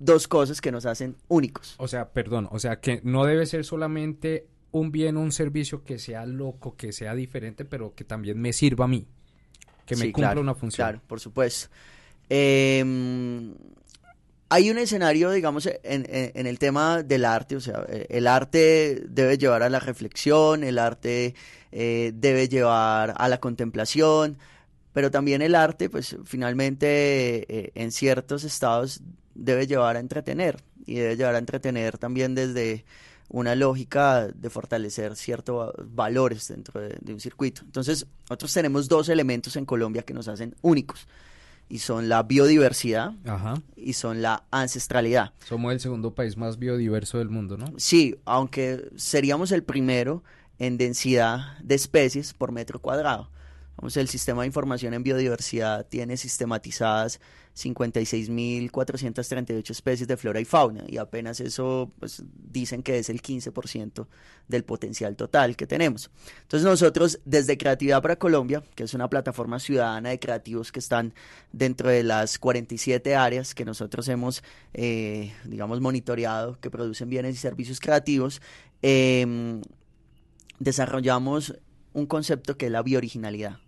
dos 0.00 0.26
cosas 0.26 0.60
que 0.60 0.72
nos 0.72 0.86
hacen 0.86 1.16
únicos. 1.28 1.76
O 1.78 1.86
sea, 1.86 2.10
perdón, 2.10 2.48
o 2.50 2.58
sea 2.58 2.80
que 2.80 3.00
no 3.04 3.24
debe 3.24 3.46
ser 3.46 3.64
solamente 3.64 4.48
un 4.72 4.90
bien 4.90 5.16
o 5.16 5.20
un 5.20 5.30
servicio 5.30 5.84
que 5.84 5.98
sea 5.98 6.26
loco, 6.26 6.74
que 6.76 6.92
sea 6.92 7.14
diferente, 7.14 7.64
pero 7.64 7.94
que 7.94 8.04
también 8.04 8.40
me 8.40 8.52
sirva 8.52 8.86
a 8.86 8.88
mí, 8.88 9.06
que 9.86 9.94
me 9.96 10.10
cumpla 10.10 10.40
una 10.40 10.54
función. 10.54 10.88
Claro, 10.88 11.02
por 11.06 11.20
supuesto. 11.20 11.68
Em, 12.28 13.54
hay 14.48 14.70
un 14.70 14.78
escenario, 14.78 15.30
digamos, 15.30 15.68
en, 15.82 16.06
el 16.46 16.58
tema 16.58 17.02
del 17.02 17.24
arte, 17.24 17.56
o 17.56 17.60
sea, 17.60 17.84
eh, 17.88 18.06
el 18.08 18.26
arte 18.26 19.04
debe 19.08 19.36
llevar 19.36 19.62
a 19.62 19.68
la 19.68 19.80
reflexión, 19.80 20.64
el 20.64 20.78
arte 20.78 21.34
eh, 21.72 22.12
debe 22.14 22.48
llevar 22.48 23.14
a 23.16 23.28
la 23.28 23.38
contemplación, 23.38 24.38
pero 24.92 25.10
también 25.10 25.42
el 25.42 25.54
arte, 25.54 25.90
pues 25.90 26.16
finalmente 26.24 27.46
eh, 27.48 27.72
en 27.74 27.92
ciertos 27.92 28.44
estados 28.44 29.02
debe 29.40 29.66
llevar 29.66 29.96
a 29.96 30.00
entretener 30.00 30.62
y 30.86 30.96
debe 30.96 31.16
llevar 31.16 31.34
a 31.34 31.38
entretener 31.38 31.98
también 31.98 32.34
desde 32.34 32.84
una 33.28 33.54
lógica 33.54 34.28
de 34.28 34.50
fortalecer 34.50 35.16
ciertos 35.16 35.72
valores 35.84 36.48
dentro 36.48 36.80
de, 36.80 37.12
un 37.12 37.20
circuito. 37.20 37.62
Entonces, 37.64 38.06
nosotros 38.28 38.52
tenemos 38.52 38.88
dos 38.88 39.08
elementos 39.08 39.56
en 39.56 39.64
Colombia 39.64 40.02
que 40.02 40.14
nos 40.14 40.28
hacen 40.28 40.54
únicos. 40.62 41.06
y 41.68 41.78
son 41.78 42.08
la 42.08 42.24
biodiversidad 42.24 43.12
y 43.76 43.92
son 43.92 44.22
la 44.22 44.42
ancestralidad. 44.50 45.32
Somos 45.46 45.72
el 45.72 45.78
segundo 45.78 46.12
país 46.12 46.36
más 46.36 46.58
biodiverso 46.58 47.18
del 47.18 47.30
mundo, 47.30 47.56
¿no? 47.56 47.66
Sí, 47.76 48.16
aunque 48.24 48.90
seríamos 48.96 49.52
el 49.52 49.62
primero 49.62 50.24
en 50.58 50.78
densidad 50.78 51.56
de 51.62 51.76
especies 51.76 52.34
por 52.34 52.50
metro 52.50 52.80
cuadrado. 52.80 53.30
El 53.82 54.08
sistema 54.08 54.42
de 54.42 54.46
información 54.46 54.92
en 54.92 55.02
biodiversidad 55.02 55.86
tiene 55.86 56.18
sistematizadas 56.18 57.18
56.438 57.56 59.70
especies 59.70 60.06
de 60.06 60.18
flora 60.18 60.38
y 60.40 60.44
fauna 60.44 60.84
y 60.86 60.98
apenas 60.98 61.40
eso 61.40 61.90
pues, 61.98 62.22
dicen 62.52 62.82
que 62.82 62.98
es 62.98 63.08
el 63.08 63.22
15% 63.22 64.06
del 64.48 64.64
potencial 64.64 65.16
total 65.16 65.56
que 65.56 65.66
tenemos. 65.66 66.10
Entonces 66.42 66.68
nosotros 66.68 67.20
desde 67.24 67.56
Creatividad 67.56 68.02
para 68.02 68.16
Colombia, 68.16 68.62
que 68.74 68.82
es 68.84 68.92
una 68.92 69.08
plataforma 69.08 69.58
ciudadana 69.58 70.10
de 70.10 70.20
creativos 70.20 70.72
que 70.72 70.78
están 70.78 71.14
dentro 71.52 71.88
de 71.88 72.02
las 72.02 72.38
47 72.38 73.16
áreas 73.16 73.54
que 73.54 73.64
nosotros 73.64 74.08
hemos, 74.08 74.44
eh, 74.74 75.32
digamos, 75.44 75.80
monitoreado, 75.80 76.60
que 76.60 76.70
producen 76.70 77.08
bienes 77.08 77.34
y 77.34 77.38
servicios 77.38 77.80
creativos, 77.80 78.42
em, 78.82 79.62
desarrollamos 80.58 81.54
un 81.92 82.06
concepto 82.06 82.56
que 82.56 82.66
es 82.66 82.72
la 82.72 82.82
biooriginalidad. 82.82 83.58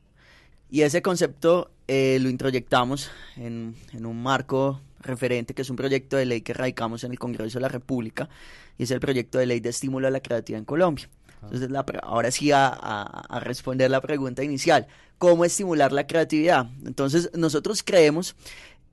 Y 0.72 0.80
ese 0.80 1.02
concepto 1.02 1.70
eh, 1.86 2.16
lo 2.22 2.30
introyectamos 2.30 3.10
en, 3.36 3.76
un 3.92 4.22
marco 4.22 4.80
referente, 5.00 5.52
que 5.52 5.60
es 5.60 5.68
un 5.68 5.76
proyecto 5.76 6.16
de 6.16 6.24
ley 6.24 6.40
que 6.40 6.54
radicamos 6.54 7.04
en 7.04 7.10
el 7.10 7.18
Congreso 7.18 7.58
de 7.58 7.60
la 7.60 7.68
República, 7.68 8.30
y 8.78 8.84
es 8.84 8.90
el 8.90 8.98
proyecto 8.98 9.36
de 9.36 9.44
ley 9.44 9.60
de 9.60 9.68
estímulo 9.68 10.08
a 10.08 10.10
la 10.10 10.20
creatividad 10.20 10.60
en 10.60 10.64
Colombia. 10.64 11.10
Entonces, 11.42 11.68
ahora 12.02 12.30
sí 12.30 12.52
a, 12.52 12.68
a, 12.68 13.40
responder 13.40 13.90
la 13.90 14.00
pregunta 14.00 14.44
inicial, 14.44 14.86
¿cómo 15.18 15.44
estimular 15.44 15.92
la 15.92 16.06
creatividad? 16.06 16.70
Entonces, 16.86 17.30
nosotros 17.34 17.82
creemos 17.82 18.34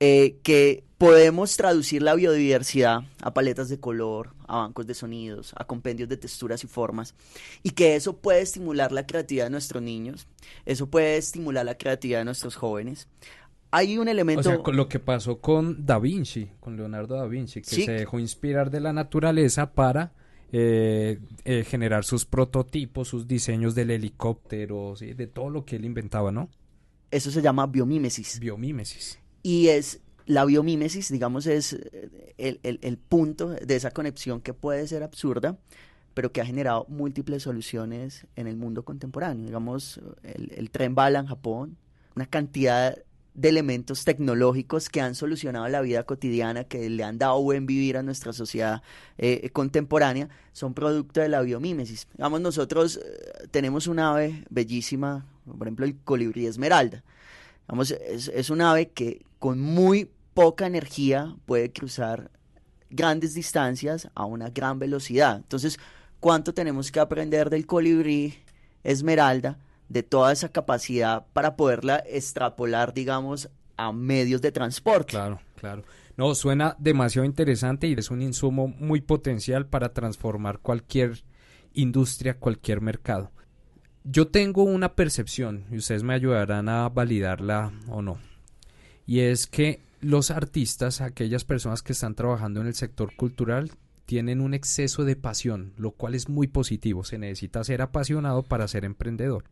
eh, 0.00 0.38
que 0.42 0.84
podemos 0.98 1.56
traducir 1.56 2.02
la 2.02 2.14
biodiversidad 2.14 3.04
a 3.22 3.32
paletas 3.32 3.68
de 3.68 3.80
color, 3.80 4.34
a 4.46 4.58
bancos 4.58 4.86
de 4.86 4.94
sonidos, 4.94 5.52
a 5.56 5.66
compendios 5.66 6.08
de 6.08 6.16
texturas 6.16 6.64
y 6.64 6.66
formas, 6.66 7.14
y 7.62 7.70
que 7.70 7.96
eso 7.96 8.16
puede 8.16 8.40
estimular 8.40 8.92
la 8.92 9.06
creatividad 9.06 9.44
de 9.44 9.50
nuestros 9.50 9.82
niños, 9.82 10.26
eso 10.66 10.88
puede 10.88 11.16
estimular 11.16 11.64
la 11.64 11.78
creatividad 11.78 12.18
de 12.18 12.24
nuestros 12.24 12.56
jóvenes. 12.56 13.08
Hay 13.70 13.98
un 13.98 14.08
elemento... 14.08 14.40
O 14.40 14.42
sea, 14.42 14.58
con 14.58 14.76
lo 14.76 14.88
que 14.88 14.98
pasó 14.98 15.38
con 15.40 15.86
Da 15.86 15.98
Vinci, 15.98 16.50
con 16.60 16.76
Leonardo 16.76 17.14
da 17.14 17.26
Vinci, 17.26 17.62
que 17.62 17.84
se 17.84 17.92
dejó 17.92 18.18
inspirar 18.18 18.70
de 18.70 18.80
la 18.80 18.92
naturaleza 18.92 19.72
para 19.72 20.12
eh, 20.52 21.20
eh, 21.44 21.64
generar 21.64 22.04
sus 22.04 22.24
prototipos, 22.24 23.06
sus 23.06 23.28
diseños 23.28 23.76
del 23.76 23.92
helicóptero, 23.92 24.94
de 24.98 25.26
todo 25.28 25.50
lo 25.50 25.64
que 25.64 25.76
él 25.76 25.84
inventaba, 25.84 26.32
¿no? 26.32 26.48
Eso 27.12 27.30
se 27.30 27.42
llama 27.42 27.66
biomímesis. 27.68 28.40
Biomímesis. 28.40 29.19
Y 29.42 29.68
es 29.68 30.00
la 30.26 30.44
biomímesis, 30.44 31.10
digamos, 31.10 31.46
es 31.46 31.72
eh, 31.72 32.58
el, 32.62 32.98
punto 32.98 33.48
de 33.48 33.76
esa 33.76 33.90
conexión 33.90 34.40
que 34.40 34.54
puede 34.54 34.86
ser 34.86 35.02
absurda, 35.02 35.58
pero 36.14 36.32
que 36.32 36.40
ha 36.40 36.46
generado 36.46 36.86
múltiples 36.88 37.42
soluciones 37.42 38.26
en 38.36 38.46
el 38.46 38.56
mundo 38.56 38.84
contemporáneo. 38.84 39.44
Digamos, 39.44 40.00
el, 40.22 40.70
tren 40.70 40.94
bala 40.94 41.20
en 41.20 41.26
Japón, 41.26 41.76
una 42.14 42.26
cantidad 42.26 42.96
de 43.34 43.48
elementos 43.48 44.04
tecnológicos 44.04 44.88
que 44.88 45.00
han 45.00 45.14
solucionado 45.14 45.66
la 45.68 45.80
vida 45.80 46.02
cotidiana, 46.04 46.64
que 46.64 46.90
le 46.90 47.02
han 47.02 47.18
dado 47.18 47.42
buen 47.42 47.66
vivir 47.66 47.96
a 47.96 48.02
nuestra 48.02 48.32
sociedad 48.32 48.82
eh, 49.18 49.50
contemporánea, 49.50 50.28
son 50.52 50.74
producto 50.74 51.20
de 51.20 51.28
la 51.28 51.40
biomímesis. 51.40 52.06
Digamos, 52.16 52.40
nosotros 52.40 52.98
eh, 52.98 53.48
tenemos 53.50 53.86
un 53.86 53.98
ave 53.98 54.44
bellísima, 54.50 55.26
por 55.46 55.66
ejemplo, 55.66 55.86
el 55.86 55.96
colibrí 55.96 56.46
esmeralda. 56.46 57.02
Vamos, 57.70 57.92
es, 57.92 58.26
es 58.28 58.50
un 58.50 58.62
ave 58.62 58.90
que 58.90 59.24
con 59.38 59.60
muy 59.60 60.10
poca 60.34 60.66
energía 60.66 61.36
puede 61.46 61.70
cruzar 61.72 62.32
grandes 62.90 63.34
distancias 63.34 64.10
a 64.14 64.24
una 64.24 64.50
gran 64.50 64.80
velocidad. 64.80 65.36
Entonces, 65.36 65.78
¿cuánto 66.18 66.52
tenemos 66.52 66.90
que 66.90 66.98
aprender 66.98 67.48
del 67.48 67.66
colibrí 67.66 68.34
esmeralda, 68.82 69.58
de 69.88 70.02
toda 70.02 70.32
esa 70.32 70.48
capacidad 70.48 71.26
para 71.32 71.54
poderla 71.54 72.02
extrapolar, 72.06 72.92
digamos, 72.92 73.48
a 73.76 73.92
medios 73.92 74.40
de 74.40 74.50
transporte? 74.50 75.12
Claro, 75.12 75.40
claro. 75.56 75.84
No, 76.16 76.34
suena 76.34 76.74
demasiado 76.78 77.24
interesante 77.24 77.86
y 77.86 77.94
es 77.94 78.10
un 78.10 78.20
insumo 78.20 78.66
muy 78.66 79.00
potencial 79.00 79.66
para 79.66 79.92
transformar 79.92 80.58
cualquier 80.58 81.22
industria, 81.72 82.36
cualquier 82.36 82.80
mercado. 82.80 83.30
Yo 84.04 84.28
tengo 84.28 84.62
una 84.62 84.94
percepción, 84.94 85.66
y 85.70 85.76
ustedes 85.76 86.02
me 86.02 86.14
ayudarán 86.14 86.68
a 86.68 86.88
validarla 86.88 87.72
o 87.88 88.02
no, 88.02 88.18
y 89.06 89.20
es 89.20 89.46
que 89.46 89.80
los 90.00 90.30
artistas, 90.30 91.00
aquellas 91.00 91.44
personas 91.44 91.82
que 91.82 91.92
están 91.92 92.14
trabajando 92.14 92.60
en 92.60 92.66
el 92.66 92.74
sector 92.74 93.14
cultural, 93.16 93.72
tienen 94.06 94.40
un 94.40 94.54
exceso 94.54 95.04
de 95.04 95.16
pasión, 95.16 95.72
lo 95.76 95.92
cual 95.92 96.14
es 96.14 96.28
muy 96.28 96.46
positivo. 96.46 97.04
Se 97.04 97.18
necesita 97.18 97.62
ser 97.62 97.82
apasionado 97.82 98.42
para 98.42 98.66
ser 98.66 98.84
emprendedor. 98.84 99.44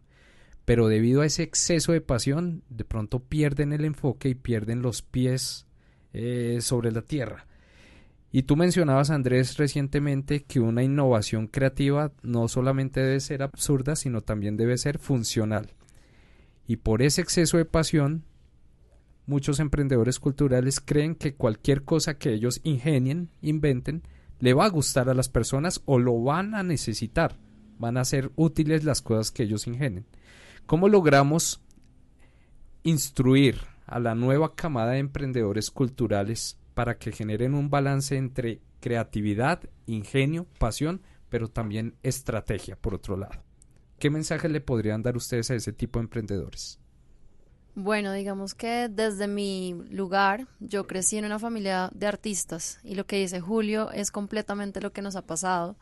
Pero 0.64 0.88
debido 0.88 1.21
a 1.21 1.26
ese 1.26 1.43
exceso 1.43 1.93
de 1.93 2.00
pasión, 2.00 2.62
de 2.69 2.85
pronto 2.85 3.21
pierden 3.21 3.73
el 3.73 3.85
enfoque 3.85 4.31
y 4.31 4.35
pierden 4.35 4.83
los 4.83 5.02
pies 5.02 5.67
eh, 6.12 6.59
sobre 6.61 6.93
la 6.93 7.02
tierra. 7.02 7.48
Y 8.30 8.42
tú 8.42 8.56
mencionabas, 8.56 9.11
Andrés, 9.11 9.56
recientemente 9.56 10.44
que 10.44 10.61
una 10.61 10.82
innovación 10.82 11.47
creativa 11.47 12.12
no 12.23 12.47
solamente 12.49 13.00
debe 13.00 13.20
ser 13.20 13.42
absurda, 13.42 13.97
sino 13.97 14.20
también 14.20 14.56
debe 14.56 14.76
ser 14.76 14.99
funcional. 14.99 15.73
Y 16.66 16.76
por 16.76 17.00
ese 17.00 17.23
exceso 17.23 17.56
de 17.56 17.64
pasión, 17.64 18.25
muchos 19.25 19.61
emprendedores 19.61 20.18
culturales 20.18 20.80
creen 20.80 21.14
que 21.14 21.35
cualquier 21.35 21.85
cosa 21.85 22.18
que 22.18 22.35
ellos 22.35 22.61
ingenien, 22.64 23.30
inventen, 23.40 24.02
le 24.40 24.52
va 24.52 24.66
a 24.66 24.70
gustar 24.70 25.08
a 25.08 25.14
las 25.14 25.30
personas 25.30 25.80
o 25.87 25.99
lo 25.99 26.23
van 26.23 26.54
a 26.54 26.62
necesitar. 26.62 27.38
Van 27.78 27.97
a 27.97 28.04
ser 28.04 28.30
útiles 28.37 28.85
las 28.85 29.00
cosas 29.00 29.30
que 29.30 29.44
ellos 29.44 29.66
ingenien. 29.66 30.04
¿Cómo 30.66 30.90
logramos 30.90 31.62
instruir 32.82 33.56
a 33.87 33.99
la 33.99 34.14
nueva 34.14 34.54
camada 34.54 34.92
de 34.92 34.99
emprendedores 34.99 35.70
culturales 35.70 36.58
para 36.78 36.97
que 36.97 37.11
generen 37.11 37.54
un 37.54 37.70
balance 37.70 38.16
entre 38.16 38.61
creatividad, 38.78 39.58
ingenio, 39.87 40.47
pasión, 40.61 41.02
pero 41.28 41.49
también 41.49 41.97
estrategia, 42.04 42.76
por 42.76 42.94
otro 42.94 43.16
lado. 43.16 43.42
¿Qué 43.99 44.11
mensaje 44.11 44.49
le 44.49 44.61
podrían 44.61 45.02
dar 45.02 45.16
ustedes 45.16 45.50
a 45.50 45.56
ese 45.56 45.73
tipo 45.73 45.99
de 45.99 46.04
emprendedores? 46.04 46.78
Bueno, 47.75 48.12
digamos 48.12 48.54
que 48.54 48.88
desde 48.88 49.26
mi 49.26 49.75
lugar 49.90 50.47
yo 50.61 50.87
crecí 50.87 51.18
en 51.18 51.25
una 51.25 51.40
familia 51.40 51.90
de 51.92 52.06
artistas 52.06 52.78
y 52.85 52.94
lo 52.94 53.06
que 53.06 53.16
dice 53.16 53.40
Julio 53.40 53.90
es 53.90 54.12
completamente 54.12 54.80
lo 54.80 54.92
que 54.92 55.02
nos 55.02 55.16
ha 55.16 55.23
pasado 55.23 55.75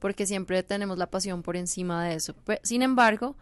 porque 0.00 0.26
siempre 0.26 0.64
tenemos 0.64 0.98
la 0.98 1.10
pasión 1.10 1.44
por 1.44 1.56
encima 1.56 2.04
de 2.04 2.16
eso. 2.16 2.34
Sin 2.64 2.82
embargo, 2.82 3.36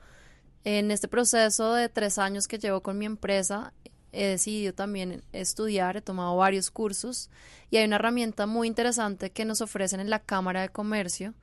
en 0.64 0.90
este 0.90 1.08
proceso 1.08 1.72
de 1.72 1.88
tres 1.88 2.18
años 2.18 2.46
que 2.46 2.58
llevo 2.58 2.82
con 2.82 2.99
mi 2.99 3.06
empresa, 3.06 3.72
he 4.12 4.26
decidido 4.26 4.75
también 4.75 5.25
estudiar, 5.33 5.97
he 5.97 6.02
tomado 6.02 6.37
varios 6.37 6.71
cursos 6.71 7.31
y 7.71 7.78
hay 7.78 7.87
una 7.87 7.97
herramienta 7.97 8.47
muy 8.47 8.69
interesante 8.69 9.31
que 9.31 9.45
nos 9.45 9.61
ofrecen 9.61 10.00
en 10.00 10.11
la 10.11 10.21
Cámara 10.21 10.62
de 10.62 10.69
Comercio 10.69 11.35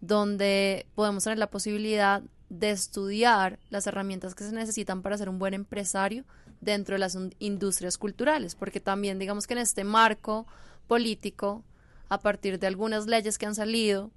donde 0.00 0.86
podemos 0.94 1.24
tener 1.24 1.38
la 1.38 1.50
posibilidad 1.50 2.22
de 2.48 2.70
estudiar 2.70 3.58
las 3.70 3.86
herramientas 3.86 4.34
que 4.34 4.44
se 4.44 4.52
necesitan 4.52 5.02
para 5.02 5.18
ser 5.18 5.28
un 5.28 5.38
buen 5.38 5.54
empresario 5.54 6.24
dentro 6.60 6.94
de 6.94 7.00
las 7.00 7.18
industrias 7.38 7.98
culturales, 7.98 8.54
porque 8.54 8.80
también 8.80 9.18
digamos 9.18 9.46
que 9.46 9.54
en 9.54 9.58
este 9.58 9.84
marco 9.84 10.46
político, 10.86 11.64
a 12.08 12.20
partir 12.20 12.58
de 12.58 12.66
algunas 12.66 13.06
leyes 13.06 13.38
que 13.38 13.46
han 13.46 13.54
salido, 13.54 14.10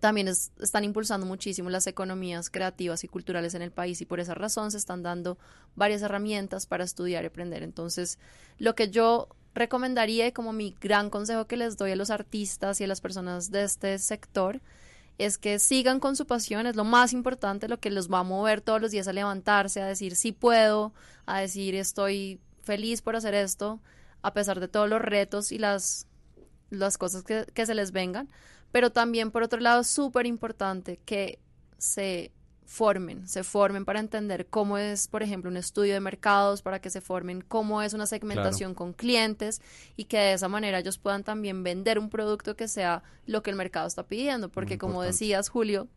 también 0.00 0.28
están 0.28 0.84
impulsando 0.84 1.26
muchísimo 1.26 1.70
las 1.70 1.86
economías 1.86 2.50
creativas 2.50 3.04
y 3.04 3.08
culturales 3.08 3.54
en 3.54 3.62
el 3.62 3.70
país 3.70 4.00
y 4.00 4.06
por 4.06 4.18
esa 4.18 4.34
razón 4.34 4.70
se 4.70 4.78
están 4.78 5.02
dando 5.02 5.38
varias 5.76 6.02
herramientas 6.02 6.66
para 6.66 6.84
estudiar 6.84 7.24
y 7.24 7.28
aprender. 7.28 7.62
Entonces, 7.62 8.18
lo 8.58 8.74
que 8.74 8.90
yo 8.90 9.28
recomendaría 9.54 10.26
y 10.26 10.32
como 10.32 10.52
mi 10.52 10.74
gran 10.80 11.10
consejo 11.10 11.46
que 11.46 11.56
les 11.56 11.76
doy 11.76 11.92
a 11.92 11.96
los 11.96 12.10
artistas 12.10 12.80
y 12.80 12.84
a 12.84 12.86
las 12.86 13.00
personas 13.00 13.50
de 13.50 13.64
este 13.64 13.98
sector 13.98 14.60
es 15.18 15.36
que 15.36 15.58
sigan 15.58 16.00
con 16.00 16.16
su 16.16 16.26
pasión, 16.26 16.66
es 16.66 16.76
lo 16.76 16.84
más 16.84 17.12
importante, 17.12 17.68
lo 17.68 17.78
que 17.78 17.90
los 17.90 18.10
va 18.10 18.20
a 18.20 18.22
mover 18.24 18.62
todos 18.62 18.80
los 18.80 18.90
días 18.90 19.06
a 19.06 19.12
levantarse, 19.12 19.82
a 19.82 19.86
decir 19.86 20.16
sí 20.16 20.32
puedo, 20.32 20.94
a 21.26 21.40
decir 21.40 21.74
estoy 21.74 22.40
feliz 22.62 23.02
por 23.02 23.16
hacer 23.16 23.34
esto, 23.34 23.80
a 24.22 24.32
pesar 24.32 24.60
de 24.60 24.68
todos 24.68 24.88
los 24.88 25.02
retos 25.02 25.52
y 25.52 25.58
las, 25.58 26.06
las 26.70 26.96
cosas 26.96 27.22
que, 27.22 27.44
que 27.52 27.66
se 27.66 27.74
les 27.74 27.92
vengan, 27.92 28.30
pero 28.72 28.90
también 28.90 29.30
por 29.30 29.42
otro 29.42 29.60
lado 29.60 29.84
súper 29.84 30.26
importante 30.26 30.98
que 31.04 31.38
se 31.78 32.32
formen, 32.70 33.26
se 33.26 33.42
formen 33.42 33.84
para 33.84 33.98
entender 33.98 34.46
cómo 34.46 34.78
es, 34.78 35.08
por 35.08 35.24
ejemplo, 35.24 35.50
un 35.50 35.56
estudio 35.56 35.92
de 35.92 35.98
mercados, 35.98 36.62
para 36.62 36.80
que 36.80 36.88
se 36.88 37.00
formen 37.00 37.40
cómo 37.40 37.82
es 37.82 37.94
una 37.94 38.06
segmentación 38.06 38.74
con 38.74 38.92
clientes 38.92 39.60
y 39.96 40.04
que 40.04 40.18
de 40.18 40.32
esa 40.34 40.48
manera 40.48 40.78
ellos 40.78 40.96
puedan 40.96 41.24
también 41.24 41.64
vender 41.64 41.98
un 41.98 42.10
producto 42.10 42.54
que 42.54 42.68
sea 42.68 43.02
lo 43.26 43.42
que 43.42 43.50
el 43.50 43.56
mercado 43.56 43.88
está 43.88 44.06
pidiendo, 44.06 44.50
porque 44.50 44.78
como 44.78 45.02
decías, 45.02 45.48
Julio, 45.48 45.88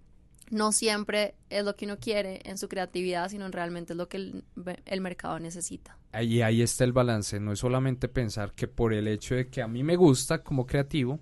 no 0.50 0.72
siempre 0.72 1.36
es 1.52 1.64
lo 1.64 1.76
que 1.76 1.86
uno 1.86 2.00
quiere 2.00 2.42
en 2.44 2.58
su 2.58 2.68
creatividad, 2.68 3.30
sino 3.30 3.48
realmente 3.50 3.94
es 3.94 3.98
lo 3.98 4.10
que 4.10 4.18
el, 4.18 4.44
el 4.86 5.02
mercado 5.02 5.40
necesita. 5.40 6.00
Ahí, 6.12 6.42
ahí 6.42 6.64
está 6.64 6.86
el 6.86 6.92
balance, 6.92 7.40
no 7.40 7.52
es 7.52 7.60
solamente 7.60 8.08
pensar 8.08 8.54
que 8.54 8.68
por 8.68 8.94
el 8.94 9.08
hecho 9.08 9.36
de 9.36 9.48
que 9.48 9.62
a 9.62 9.68
mí 9.68 9.84
me 9.84 9.96
gusta 9.96 10.44
como 10.44 10.66
creativo, 10.66 11.20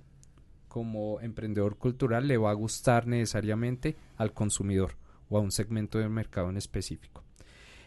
como 0.72 1.20
emprendedor 1.20 1.78
cultural, 1.78 2.30
le 2.30 2.38
va 2.38 2.50
a 2.50 2.54
gustar 2.54 3.06
necesariamente 3.06 3.98
al 4.16 4.32
consumidor 4.32 4.96
o 5.28 5.38
a 5.38 5.42
un 5.42 5.52
segmento 5.52 5.98
del 5.98 6.10
mercado 6.10 6.50
en 6.50 6.56
específico. 6.56 7.26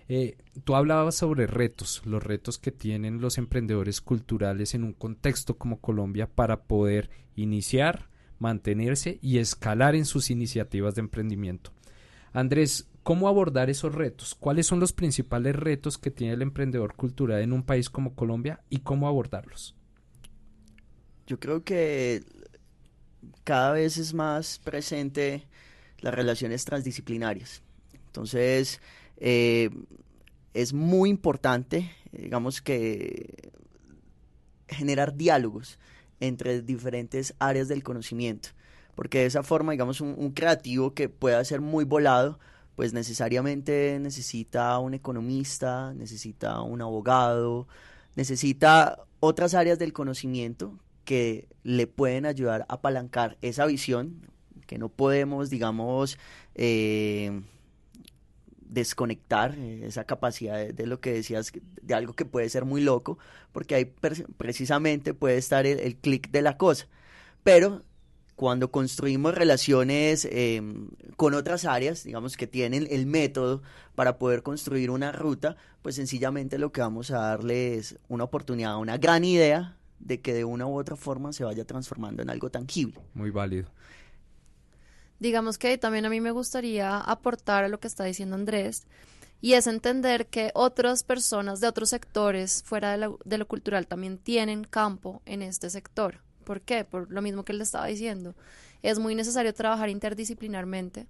Eh, 0.06 0.36
tú 0.64 0.76
hablabas 0.76 1.14
sobre 1.14 1.46
retos, 1.46 2.02
los 2.04 2.22
retos 2.22 2.58
que 2.58 2.72
tienen 2.72 3.22
los 3.22 3.38
emprendedores 3.38 4.02
culturales 4.02 4.74
en 4.74 4.84
un 4.84 4.92
contexto 4.92 5.56
como 5.56 5.80
Colombia 5.80 6.28
para 6.28 6.64
poder 6.64 7.08
iniciar, 7.36 8.10
mantenerse 8.38 9.18
y 9.22 9.38
escalar 9.38 9.94
en 9.94 10.04
sus 10.04 10.30
iniciativas 10.30 10.94
de 10.94 11.00
emprendimiento. 11.00 11.70
Andrés, 12.34 12.90
¿cómo 13.02 13.28
abordar 13.28 13.70
esos 13.70 13.94
retos? 13.94 14.34
¿Cuáles 14.34 14.66
son 14.66 14.78
los 14.78 14.92
principales 14.92 15.56
retos 15.56 15.96
que 15.96 16.10
tiene 16.10 16.34
el 16.34 16.42
emprendedor 16.42 16.96
cultural 16.96 17.40
en 17.40 17.54
un 17.54 17.62
país 17.62 17.88
como 17.88 18.14
Colombia 18.14 18.60
y 18.68 18.80
cómo 18.80 19.08
abordarlos? 19.08 19.74
Yo 21.26 21.40
creo 21.40 21.64
que 21.64 22.22
cada 23.44 23.72
vez 23.72 23.96
es 23.96 24.14
más 24.14 24.58
presente 24.58 25.46
las 25.98 26.14
relaciones 26.14 26.64
transdisciplinarias. 26.64 27.62
Entonces, 28.06 28.80
eh, 29.16 29.70
es 30.52 30.72
muy 30.72 31.10
importante, 31.10 31.90
digamos 32.12 32.62
que, 32.62 33.52
generar 34.68 35.16
diálogos 35.16 35.78
entre 36.20 36.62
diferentes 36.62 37.34
áreas 37.38 37.68
del 37.68 37.82
conocimiento, 37.82 38.50
porque 38.94 39.20
de 39.20 39.26
esa 39.26 39.42
forma, 39.42 39.72
digamos, 39.72 40.00
un, 40.00 40.30
creativo 40.32 40.94
que 40.94 41.08
pueda 41.08 41.44
ser 41.44 41.60
muy 41.60 41.84
volado, 41.84 42.38
pues 42.76 42.92
necesariamente 42.92 43.98
necesita 44.00 44.78
un 44.78 44.94
economista, 44.94 45.92
necesita 45.94 46.60
un 46.60 46.82
abogado, 46.82 47.68
necesita 48.16 48.98
otras 49.20 49.54
áreas 49.54 49.78
del 49.78 49.92
conocimiento 49.92 50.78
que 51.04 51.48
le 51.62 51.86
pueden 51.86 52.26
ayudar 52.26 52.66
a 52.68 52.74
apalancar 52.74 53.38
esa 53.42 53.66
visión, 53.66 54.26
que 54.66 54.78
no 54.78 54.88
podemos, 54.88 55.50
digamos, 55.50 56.18
eh, 56.54 57.42
desconectar 58.74 59.56
esa 59.58 60.04
capacidad 60.04 60.66
de, 60.66 60.86
lo 60.86 61.00
que 61.00 61.12
decías, 61.12 61.52
de 61.80 61.94
algo 61.94 62.14
que 62.14 62.24
puede 62.24 62.48
ser 62.48 62.64
muy 62.64 62.82
loco, 62.82 63.18
porque 63.52 63.74
ahí 63.74 63.84
precisamente 64.36 65.14
puede 65.14 65.38
estar 65.38 65.66
el, 65.66 65.96
clic 65.96 66.30
de 66.30 66.42
la 66.42 66.56
cosa. 66.58 66.86
Pero 67.44 67.82
cuando 68.36 68.70
construimos 68.70 69.34
relaciones 69.34 70.26
em, 70.30 70.88
con 71.16 71.34
otras 71.34 71.64
áreas, 71.64 72.04
digamos 72.04 72.36
que 72.36 72.48
tienen 72.48 72.88
el 72.90 73.06
método 73.06 73.62
para 73.94 74.18
poder 74.18 74.42
construir 74.42 74.90
una 74.90 75.12
ruta, 75.12 75.56
pues 75.82 75.94
sencillamente 75.94 76.58
lo 76.58 76.72
que 76.72 76.80
vamos 76.80 77.10
a 77.12 77.18
darle 77.18 77.76
es 77.76 77.96
una 78.08 78.24
oportunidad, 78.24 78.76
una 78.78 78.98
gran 78.98 79.24
idea 79.24 79.76
de 79.98 80.20
que 80.20 80.34
de 80.34 80.44
una 80.44 80.66
u 80.66 80.78
otra 80.78 80.96
forma 80.96 81.32
se 81.32 81.44
vaya 81.44 81.64
transformando 81.64 82.22
en 82.22 82.30
algo 82.30 82.50
tangible. 82.50 83.00
Muy 83.14 83.30
válido. 83.30 83.70
Digamos 85.18 85.58
que 85.58 85.78
también 85.78 86.04
a 86.06 86.10
mí 86.10 86.20
me 86.20 86.32
gustaría 86.32 86.98
aportar 86.98 87.64
a 87.64 87.68
lo 87.68 87.80
que 87.80 87.86
está 87.86 88.04
diciendo 88.04 88.34
Andrés 88.34 88.86
y 89.40 89.54
es 89.54 89.66
entender 89.66 90.26
que 90.26 90.50
otras 90.54 91.02
personas 91.02 91.60
de 91.60 91.68
otros 91.68 91.90
sectores 91.90 92.62
fuera 92.62 92.96
de, 92.96 93.38
lo 93.38 93.46
cultural 93.46 93.86
también 93.86 94.18
tienen 94.18 94.64
campo 94.64 95.22
en 95.26 95.42
este 95.42 95.70
sector. 95.70 96.20
¿Por 96.44 96.62
qué? 96.62 96.84
Por 96.84 97.10
lo 97.10 97.22
mismo 97.22 97.44
que 97.44 97.52
él 97.52 97.58
le 97.58 97.64
estaba 97.64 97.86
diciendo. 97.86 98.34
Es 98.82 98.98
muy 98.98 99.14
necesario 99.14 99.52
trabajar 99.54 99.88
interdisciplinarmente 99.88 101.06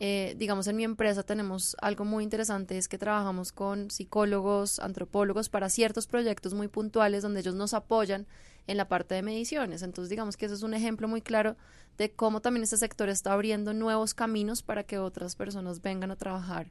eh, 0.00 0.34
digamos, 0.36 0.66
en 0.66 0.76
mi 0.76 0.84
empresa 0.84 1.22
tenemos 1.22 1.76
algo 1.80 2.04
muy 2.04 2.24
interesante, 2.24 2.76
es 2.76 2.88
que 2.88 2.98
trabajamos 2.98 3.52
con 3.52 3.90
psicólogos, 3.90 4.80
antropólogos 4.80 5.48
para 5.48 5.68
ciertos 5.68 6.06
proyectos 6.06 6.52
muy 6.52 6.68
puntuales 6.68 7.22
donde 7.22 7.40
ellos 7.40 7.54
nos 7.54 7.74
apoyan 7.74 8.26
en 8.66 8.76
la 8.76 8.88
parte 8.88 9.14
de 9.14 9.22
mediciones. 9.22 9.82
Entonces, 9.82 10.10
digamos 10.10 10.36
que 10.36 10.46
eso 10.46 10.54
es 10.54 10.62
un 10.62 10.74
ejemplo 10.74 11.06
muy 11.06 11.22
claro 11.22 11.56
de 11.96 12.10
cómo 12.10 12.40
también 12.40 12.64
este 12.64 12.76
sector 12.76 13.08
está 13.08 13.32
abriendo 13.32 13.72
nuevos 13.72 14.14
caminos 14.14 14.62
para 14.62 14.84
que 14.84 14.98
otras 14.98 15.36
personas 15.36 15.80
vengan 15.80 16.10
a 16.10 16.16
trabajar 16.16 16.70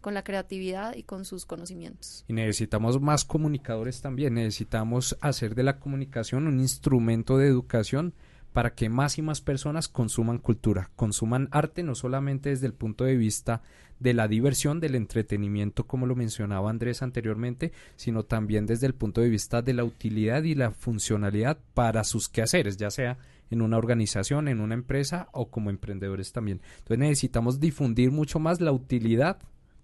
con 0.00 0.14
la 0.14 0.22
creatividad 0.24 0.94
y 0.94 1.02
con 1.02 1.24
sus 1.24 1.44
conocimientos. 1.44 2.24
Y 2.28 2.32
necesitamos 2.32 3.00
más 3.00 3.24
comunicadores 3.24 4.00
también, 4.00 4.34
necesitamos 4.34 5.16
hacer 5.20 5.54
de 5.54 5.62
la 5.62 5.78
comunicación 5.78 6.46
un 6.46 6.60
instrumento 6.60 7.36
de 7.36 7.48
educación 7.48 8.14
para 8.52 8.74
que 8.74 8.88
más 8.88 9.18
y 9.18 9.22
más 9.22 9.40
personas 9.40 9.88
consuman 9.88 10.38
cultura, 10.38 10.90
consuman 10.96 11.48
arte 11.52 11.82
no 11.82 11.94
solamente 11.94 12.50
desde 12.50 12.66
el 12.66 12.74
punto 12.74 13.04
de 13.04 13.16
vista 13.16 13.62
de 14.00 14.14
la 14.14 14.28
diversión, 14.28 14.80
del 14.80 14.94
entretenimiento, 14.94 15.86
como 15.86 16.06
lo 16.06 16.16
mencionaba 16.16 16.70
Andrés 16.70 17.02
anteriormente, 17.02 17.72
sino 17.96 18.24
también 18.24 18.66
desde 18.66 18.86
el 18.86 18.94
punto 18.94 19.20
de 19.20 19.28
vista 19.28 19.62
de 19.62 19.74
la 19.74 19.84
utilidad 19.84 20.42
y 20.42 20.54
la 20.54 20.70
funcionalidad 20.70 21.58
para 21.74 22.02
sus 22.04 22.28
quehaceres, 22.28 22.78
ya 22.78 22.90
sea 22.90 23.18
en 23.50 23.62
una 23.62 23.76
organización, 23.76 24.48
en 24.48 24.60
una 24.60 24.74
empresa 24.74 25.28
o 25.32 25.50
como 25.50 25.70
emprendedores 25.70 26.32
también. 26.32 26.62
Entonces 26.78 26.98
necesitamos 26.98 27.60
difundir 27.60 28.10
mucho 28.10 28.38
más 28.38 28.60
la 28.60 28.72
utilidad 28.72 29.38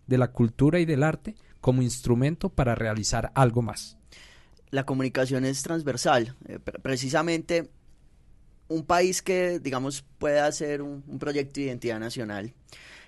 de 0.06 0.18
la 0.18 0.32
cultura 0.32 0.80
y 0.80 0.86
del 0.86 1.02
arte 1.02 1.34
como 1.60 1.82
instrumento 1.82 2.48
para 2.48 2.74
realizar 2.74 3.32
algo 3.34 3.60
más. 3.60 3.98
La 4.70 4.84
comunicación 4.84 5.44
es 5.44 5.62
transversal. 5.62 6.34
Eh, 6.48 6.58
precisamente 6.58 7.70
un 8.68 8.84
país 8.84 9.22
que, 9.22 9.60
digamos, 9.60 10.04
pueda 10.18 10.46
hacer 10.46 10.82
un, 10.82 11.02
proyecto 11.18 11.60
de 11.60 11.66
identidad 11.66 12.00
nacional, 12.00 12.52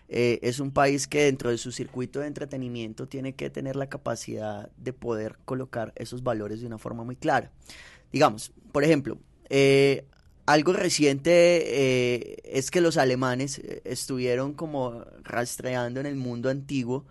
eh, 0.08 0.38
es 0.42 0.60
un 0.60 0.70
país 0.70 1.06
que 1.06 1.24
dentro 1.24 1.50
de 1.50 1.58
su 1.58 1.72
circuito 1.72 2.20
de 2.20 2.28
entretenimiento 2.28 3.08
tiene 3.08 3.34
que 3.34 3.50
tener 3.50 3.76
la 3.76 3.88
capacidad 3.88 4.70
de 4.76 4.92
poder 4.92 5.36
colocar 5.44 5.92
esos 5.96 6.22
valores 6.22 6.60
de 6.60 6.66
una 6.66 6.78
forma 6.78 7.04
muy 7.04 7.16
clara. 7.16 7.50
Digamos, 8.12 8.52
por 8.72 8.84
ejemplo, 8.84 9.18
eh, 9.50 10.06
algo 10.46 10.72
reciente 10.72 11.30
eh, 11.32 12.36
es 12.44 12.70
que 12.70 12.80
los 12.80 12.96
alemanes 12.96 13.60
estuvieron 13.84 14.54
como 14.54 15.04
rastreando 15.22 16.00
en 16.00 16.06
el 16.06 16.16
mundo 16.16 16.48
antiguo 16.48 17.04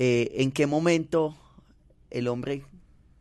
en 0.00 0.52
qué 0.52 0.66
momento 0.68 1.36
el 2.10 2.28
hombre 2.28 2.64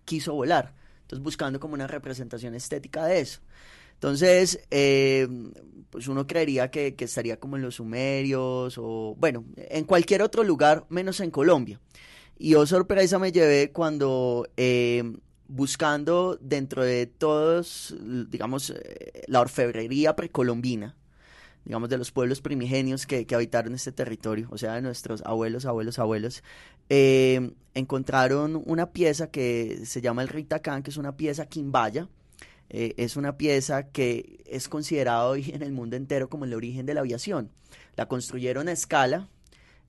quiso 0.06 0.36
volar. 0.36 0.74
Entonces 1.02 1.24
buscando 1.24 1.60
como 1.60 1.74
una 1.74 1.88
representación 1.88 2.54
estética 2.54 3.06
de 3.06 3.22
eso. 3.22 3.40
Entonces, 3.98 4.60
eh, 4.70 5.28
pues 5.90 6.08
uno 6.08 6.28
creería 6.28 6.70
que, 6.70 6.96
estaría 7.00 7.40
como 7.40 7.56
en 7.56 7.64
los 7.64 7.76
sumerios 7.76 8.78
o, 8.78 9.16
bueno, 9.18 9.44
en 9.56 9.86
cualquier 9.86 10.22
otro 10.22 10.44
lugar 10.44 10.86
menos 10.90 11.20
en 11.20 11.32
Colombia. 11.32 11.82
Y 12.38 12.52
yo 12.52 12.68
sorpresa 12.68 13.18
me 13.18 13.32
llevé 13.32 13.72
cuando 13.72 14.48
eh, 14.56 15.04
buscando 15.48 16.38
dentro 16.40 16.84
de 16.84 17.08
todos, 17.08 17.96
digamos, 18.30 18.70
eh, 18.70 19.24
la 19.26 19.42
orfebrería 19.42 20.16
precolombina, 20.16 20.96
digamos, 21.66 21.90
de 21.90 21.98
los 21.98 22.12
pueblos 22.12 22.40
primigenios 22.40 23.08
que, 23.08 23.26
que, 23.26 23.34
habitaron 23.34 23.74
este 23.74 23.92
territorio, 23.92 24.48
o 24.52 24.60
sea, 24.60 24.76
de 24.76 24.84
nuestros 24.84 25.24
abuelos, 25.26 25.66
abuelos, 25.66 25.98
abuelos, 25.98 26.44
encontraron 27.74 28.62
una 28.64 28.92
pieza 28.92 29.32
que 29.32 29.82
se 29.86 30.02
llama 30.02 30.22
el 30.22 30.28
Ritacán, 30.28 30.84
que 30.84 30.92
es 30.92 30.98
una 30.98 31.18
pieza 31.18 31.48
quimbaya, 31.48 32.08
eh, 32.70 32.94
es 32.98 33.16
una 33.16 33.38
pieza 33.38 33.90
que 33.90 34.44
es 34.46 34.68
considerada 34.68 35.26
hoy 35.26 35.52
en 35.54 35.64
el 35.64 35.72
mundo 35.72 35.96
entero 35.96 36.30
como 36.30 36.46
el 36.46 36.54
origen 36.54 36.86
de 36.86 36.94
la 36.94 37.02
aviación. 37.02 37.52
La 37.96 38.08
construyeron 38.08 38.68
a 38.68 38.72
escala, 38.72 39.30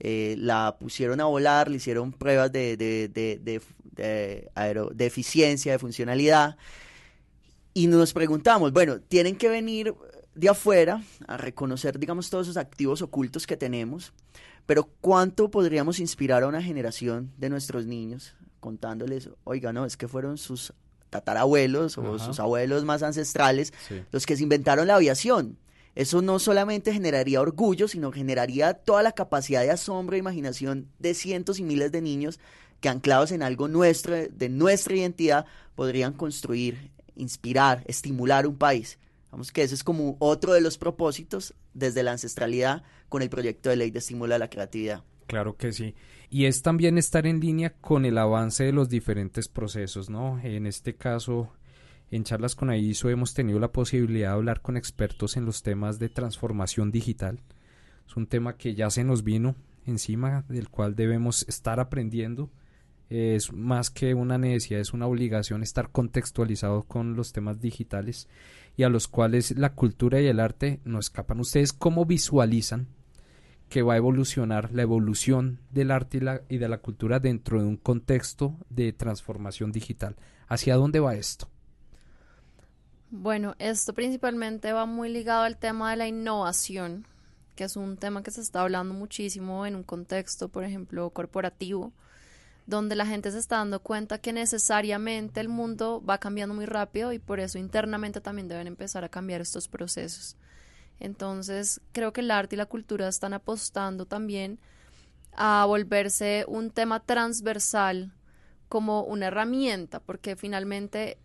eh, 0.00 0.36
la 0.38 0.76
pusieron 0.78 1.20
a 1.20 1.24
volar, 1.24 1.70
le 1.70 1.76
hicieron 1.76 2.12
pruebas 2.12 2.52
de, 2.52 2.76
de, 2.76 3.08
de, 3.08 3.62
de, 4.94 5.06
eficiencia, 5.06 5.72
de 5.72 5.78
funcionalidad. 5.78 6.56
Y 7.74 7.86
nos 7.86 8.12
preguntamos, 8.12 8.72
bueno, 8.72 9.00
tienen 9.00 9.36
que 9.36 9.48
venir 9.48 9.94
de 10.34 10.48
afuera 10.48 11.02
a 11.26 11.36
reconocer, 11.36 11.98
digamos, 11.98 12.30
todos 12.30 12.46
esos 12.46 12.56
activos 12.56 13.02
ocultos 13.02 13.46
que 13.46 13.56
tenemos, 13.56 14.12
pero 14.66 14.88
¿cuánto 15.00 15.50
podríamos 15.50 15.98
inspirar 15.98 16.42
a 16.44 16.48
una 16.48 16.62
generación 16.62 17.32
de 17.38 17.50
nuestros 17.50 17.86
niños 17.86 18.34
contándoles, 18.60 19.30
oiga, 19.44 19.72
no, 19.72 19.84
es 19.84 19.96
que 19.96 20.08
fueron 20.08 20.38
sus 20.38 20.72
tatarabuelos 21.10 21.98
o 21.98 22.18
sus 22.18 22.40
abuelos 22.40 22.84
más 22.84 23.02
ancestrales, 23.02 23.72
los 24.10 24.26
que 24.26 24.36
se 24.36 24.42
inventaron 24.42 24.86
la 24.86 24.96
aviación. 24.96 25.58
Eso 25.94 26.22
no 26.22 26.38
solamente 26.38 26.92
generaría 26.92 27.40
orgullo, 27.40 27.88
sino 27.88 28.12
generaría 28.12 28.74
toda 28.74 29.02
la 29.02 29.12
capacidad 29.12 29.62
de 29.62 29.72
asombro 29.72 30.14
e 30.14 30.20
imaginación 30.20 30.88
de 31.00 31.12
cientos 31.14 31.58
y 31.58 31.64
miles 31.64 31.90
de 31.90 32.00
niños 32.00 32.38
que 32.80 32.88
anclados 32.88 33.32
en 33.32 33.42
algo 33.42 33.66
nuestro, 33.66 34.14
de 34.14 34.48
nuestra 34.48 34.94
identidad, 34.94 35.46
podrían 35.74 36.12
construir, 36.12 36.92
inspirar, 37.16 37.82
estimular 37.86 38.46
un 38.46 38.56
país. 38.56 38.98
Vamos 39.32 39.50
que 39.50 39.62
ese 39.62 39.74
es 39.74 39.84
como 39.84 40.16
otro 40.20 40.52
de 40.52 40.60
los 40.60 40.78
propósitos 40.78 41.54
desde 41.74 42.02
la 42.02 42.12
ancestralidad 42.12 42.82
con 43.08 43.22
el 43.22 43.28
proyecto 43.28 43.68
de 43.68 43.76
ley 43.76 43.90
de 43.90 43.98
estímulo 43.98 44.34
a 44.34 44.38
la 44.38 44.50
creatividad. 44.50 45.02
Claro 45.28 45.56
que 45.58 45.72
sí. 45.72 45.94
Y 46.30 46.46
es 46.46 46.62
también 46.62 46.96
estar 46.96 47.26
en 47.26 47.38
línea 47.38 47.74
con 47.82 48.06
el 48.06 48.16
avance 48.16 48.64
de 48.64 48.72
los 48.72 48.88
diferentes 48.88 49.46
procesos, 49.46 50.08
¿no? 50.08 50.40
En 50.40 50.66
este 50.66 50.94
caso, 50.96 51.52
en 52.10 52.24
charlas 52.24 52.54
con 52.54 52.70
AISO 52.70 53.10
hemos 53.10 53.34
tenido 53.34 53.60
la 53.60 53.70
posibilidad 53.70 54.30
de 54.30 54.34
hablar 54.34 54.62
con 54.62 54.78
expertos 54.78 55.36
en 55.36 55.44
los 55.44 55.62
temas 55.62 55.98
de 55.98 56.08
transformación 56.08 56.90
digital, 56.90 57.40
Es 58.06 58.16
un 58.16 58.26
tema 58.26 58.56
que 58.56 58.74
ya 58.74 58.88
se 58.88 59.04
nos 59.04 59.22
vino 59.22 59.54
encima, 59.84 60.46
del 60.48 60.70
cual 60.70 60.96
debemos 60.96 61.46
estar 61.46 61.78
aprendiendo. 61.78 62.50
Es 63.10 63.52
más 63.52 63.90
que 63.90 64.14
una 64.14 64.38
necesidad, 64.38 64.80
es 64.80 64.94
una 64.94 65.06
obligación 65.06 65.62
estar 65.62 65.90
contextualizado 65.90 66.84
con 66.84 67.16
los 67.16 67.32
temas 67.32 67.60
digitales 67.60 68.28
y 68.78 68.84
a 68.84 68.88
los 68.88 69.08
cuales 69.08 69.58
la 69.58 69.74
cultura 69.74 70.22
y 70.22 70.26
el 70.26 70.40
arte 70.40 70.80
no 70.84 70.98
escapan. 70.98 71.40
¿Ustedes 71.40 71.74
cómo 71.74 72.06
visualizan 72.06 72.88
que 73.68 73.82
va 73.82 73.94
a 73.94 73.98
evolucionar 73.98 74.72
la 74.72 74.82
evolución 74.82 75.60
del 75.70 75.90
arte 75.90 76.18
y, 76.18 76.20
la, 76.20 76.42
y 76.48 76.58
de 76.58 76.68
la 76.68 76.78
cultura 76.78 77.20
dentro 77.20 77.60
de 77.60 77.66
un 77.66 77.76
contexto 77.76 78.56
de 78.70 78.92
transformación 78.92 79.72
digital? 79.72 80.16
¿Hacia 80.48 80.76
dónde 80.76 81.00
va 81.00 81.14
esto? 81.14 81.48
Bueno, 83.10 83.54
esto 83.58 83.94
principalmente 83.94 84.72
va 84.72 84.84
muy 84.84 85.08
ligado 85.08 85.42
al 85.42 85.56
tema 85.56 85.90
de 85.90 85.96
la 85.96 86.08
innovación, 86.08 87.06
que 87.56 87.64
es 87.64 87.76
un 87.76 87.96
tema 87.96 88.22
que 88.22 88.30
se 88.30 88.42
está 88.42 88.60
hablando 88.60 88.92
muchísimo 88.92 89.64
en 89.64 89.76
un 89.76 89.82
contexto, 89.82 90.48
por 90.48 90.64
ejemplo, 90.64 91.08
corporativo, 91.10 91.92
donde 92.66 92.96
la 92.96 93.06
gente 93.06 93.30
se 93.30 93.38
está 93.38 93.56
dando 93.56 93.80
cuenta 93.80 94.18
que 94.18 94.34
necesariamente 94.34 95.40
el 95.40 95.48
mundo 95.48 96.02
va 96.06 96.18
cambiando 96.18 96.54
muy 96.54 96.66
rápido 96.66 97.14
y 97.14 97.18
por 97.18 97.40
eso 97.40 97.58
internamente 97.58 98.20
también 98.20 98.46
deben 98.46 98.66
empezar 98.66 99.04
a 99.04 99.08
cambiar 99.08 99.40
estos 99.40 99.68
procesos. 99.68 100.36
Entonces, 101.00 101.80
creo 101.92 102.12
que 102.12 102.20
el 102.20 102.30
arte 102.30 102.56
y 102.56 102.58
la 102.58 102.66
cultura 102.66 103.08
están 103.08 103.32
apostando 103.32 104.06
también 104.06 104.58
a 105.32 105.64
volverse 105.66 106.44
un 106.48 106.70
tema 106.70 107.00
transversal 107.00 108.12
como 108.68 109.02
una 109.02 109.26
herramienta, 109.26 110.00
porque 110.00 110.36
finalmente 110.36 111.18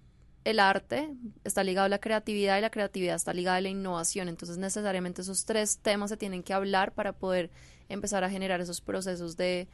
el 0.43 0.59
arte 0.59 1.09
está 1.43 1.63
ligado 1.63 1.85
a 1.85 1.89
la 1.89 1.99
creatividad 1.99 2.57
y 2.57 2.61
la 2.61 2.69
creatividad 2.69 3.15
está 3.15 3.33
ligada 3.33 3.57
a 3.57 3.61
la 3.61 3.69
innovación. 3.69 4.29
Entonces, 4.29 4.57
necesariamente 4.57 5.21
esos 5.21 5.45
tres 5.45 5.77
temas 5.79 6.09
se 6.09 6.17
tienen 6.17 6.43
que 6.43 6.53
hablar 6.53 6.93
para 6.93 7.13
poder 7.13 7.49
empezar 7.89 8.23
a 8.23 8.29
generar 8.29 8.61
esos 8.61 8.81
procesos 8.81 9.37
de, 9.37 9.67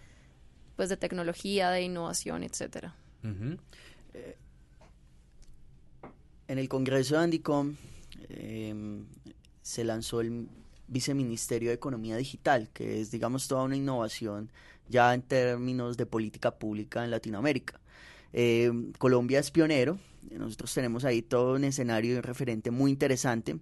pues, 0.75 0.89
de 0.89 0.97
tecnología, 0.97 1.69
de 1.71 1.81
innovación, 1.81 2.43
etcétera. 2.43 2.95
Eh, 4.13 4.37
en 6.47 6.57
el 6.57 6.69
Congreso 6.69 7.15
de 7.15 7.23
Andicom 7.23 7.75
em, 8.29 9.05
se 9.69 9.83
lanzó 9.83 10.21
el 10.21 10.47
Viceministerio 10.87 11.69
de 11.69 11.75
Economía 11.75 12.17
Digital, 12.17 12.69
que 12.73 13.01
es, 13.01 13.11
digamos, 13.11 13.47
toda 13.47 13.63
una 13.63 13.75
innovación 13.75 14.51
ya 14.87 15.13
en 15.13 15.21
términos 15.21 15.97
de 15.97 16.07
política 16.07 16.57
pública 16.57 17.03
en 17.03 17.11
Latinoamérica. 17.11 17.79
Em, 18.33 18.91
Colombia 18.93 19.39
es 19.39 19.51
pionero 19.51 19.99
nosotros 20.31 20.73
tenemos 20.73 21.05
ahí 21.05 21.21
todo 21.21 21.55
un 21.55 21.63
escenario 21.63 22.17
y 22.17 22.21
referente 22.21 22.71
muy 22.71 22.91
interesante. 22.91 23.59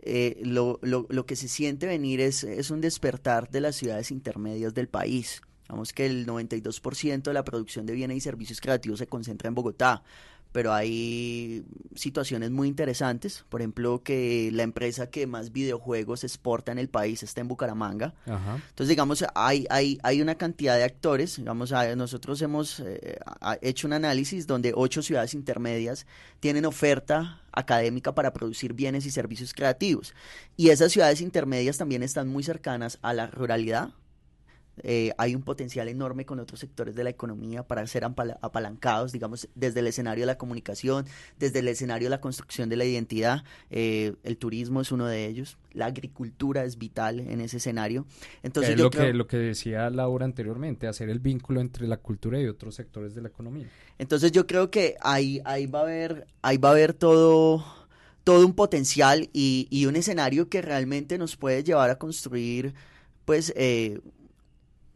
Eh, 0.00 0.40
lo, 0.44 0.78
lo, 0.82 1.06
lo, 1.08 1.26
que 1.26 1.36
se 1.36 1.48
siente 1.48 1.86
venir 1.86 2.20
es, 2.20 2.44
es 2.44 2.70
un 2.70 2.80
despertar 2.80 3.50
de 3.50 3.60
las 3.60 3.76
ciudades 3.76 4.10
intermedias 4.10 4.74
del 4.74 4.88
país. 4.88 5.42
Vamos 5.68 5.92
que 5.92 6.06
el 6.06 6.26
92% 6.26 7.22
de 7.22 7.32
la 7.32 7.44
producción 7.44 7.86
de 7.86 7.94
bienes 7.94 8.18
y 8.18 8.20
servicios 8.20 8.60
creativos 8.60 9.00
se 9.00 9.08
concentra 9.08 9.48
en 9.48 9.54
Bogotá 9.54 10.04
pero 10.52 10.72
hay 10.72 11.64
situaciones 11.94 12.50
muy 12.50 12.68
interesantes. 12.68 13.44
Por 13.48 13.60
ejemplo, 13.60 14.02
que 14.02 14.50
la 14.52 14.62
empresa 14.62 15.10
que 15.10 15.26
más 15.26 15.52
videojuegos 15.52 16.24
exporta 16.24 16.72
en 16.72 16.78
el 16.78 16.88
país 16.88 17.22
está 17.22 17.40
en 17.40 17.48
Bucaramanga. 17.48 18.14
Entonces, 18.26 18.88
digamos, 18.88 19.24
hay, 19.34 19.66
hay, 19.70 19.98
hay 20.02 20.22
una 20.22 20.36
cantidad 20.36 20.76
de 20.76 20.84
actores. 20.84 21.36
Digamos, 21.36 21.72
nosotros 21.96 22.40
hemos 22.42 22.80
eh, 22.80 23.18
hecho 23.60 23.86
un 23.86 23.92
análisis 23.92 24.46
donde 24.46 24.72
ocho 24.74 25.02
ciudades 25.02 25.34
intermedias 25.34 26.06
tienen 26.40 26.64
oferta 26.64 27.40
académica 27.52 28.14
para 28.14 28.32
producir 28.32 28.74
bienes 28.74 29.06
y 29.06 29.10
servicios 29.10 29.52
creativos. 29.52 30.14
Y 30.56 30.70
esas 30.70 30.92
ciudades 30.92 31.20
intermedias 31.20 31.78
también 31.78 32.02
están 32.02 32.28
muy 32.28 32.42
cercanas 32.42 32.98
a 33.02 33.12
la 33.14 33.26
ruralidad, 33.26 33.90
eh, 34.82 35.12
hay 35.18 35.34
un 35.34 35.42
potencial 35.42 35.88
enorme 35.88 36.26
con 36.26 36.38
otros 36.38 36.60
sectores 36.60 36.94
de 36.94 37.04
la 37.04 37.10
economía 37.10 37.62
para 37.62 37.86
ser 37.86 38.04
apalancados, 38.04 39.12
digamos, 39.12 39.48
desde 39.54 39.80
el 39.80 39.86
escenario 39.86 40.22
de 40.22 40.26
la 40.26 40.38
comunicación, 40.38 41.06
desde 41.38 41.60
el 41.60 41.68
escenario 41.68 42.06
de 42.06 42.10
la 42.10 42.20
construcción 42.20 42.68
de 42.68 42.76
la 42.76 42.84
identidad. 42.84 43.44
Eh, 43.70 44.14
el 44.22 44.36
turismo 44.36 44.80
es 44.80 44.92
uno 44.92 45.06
de 45.06 45.26
ellos, 45.26 45.56
la 45.72 45.86
agricultura 45.86 46.64
es 46.64 46.78
vital 46.78 47.20
en 47.20 47.40
ese 47.40 47.56
escenario. 47.58 48.06
Entonces, 48.42 48.74
es 48.74 48.80
lo, 48.80 48.90
que, 48.90 49.12
lo 49.12 49.26
que 49.26 49.38
decía 49.38 49.88
Laura 49.90 50.24
anteriormente, 50.24 50.86
hacer 50.86 51.08
el 51.08 51.20
vínculo 51.20 51.60
entre 51.60 51.86
la 51.86 51.96
cultura 51.96 52.40
y 52.40 52.46
otros 52.46 52.74
sectores 52.74 53.14
de 53.14 53.22
la 53.22 53.28
economía. 53.28 53.66
Entonces 53.98 54.30
yo 54.32 54.46
creo 54.46 54.70
que 54.70 54.96
ahí, 55.00 55.40
ahí 55.44 55.66
va 55.66 55.80
a 55.80 55.82
haber, 55.82 56.26
ahí 56.42 56.58
va 56.58 56.68
a 56.68 56.72
haber 56.72 56.92
todo 56.92 57.64
todo 58.24 58.44
un 58.44 58.54
potencial 58.54 59.30
y, 59.32 59.68
y 59.70 59.86
un 59.86 59.94
escenario 59.94 60.48
que 60.48 60.60
realmente 60.60 61.16
nos 61.16 61.36
puede 61.36 61.62
llevar 61.62 61.90
a 61.90 61.94
construir 61.96 62.74
pues 63.26 63.52
eh, 63.56 64.00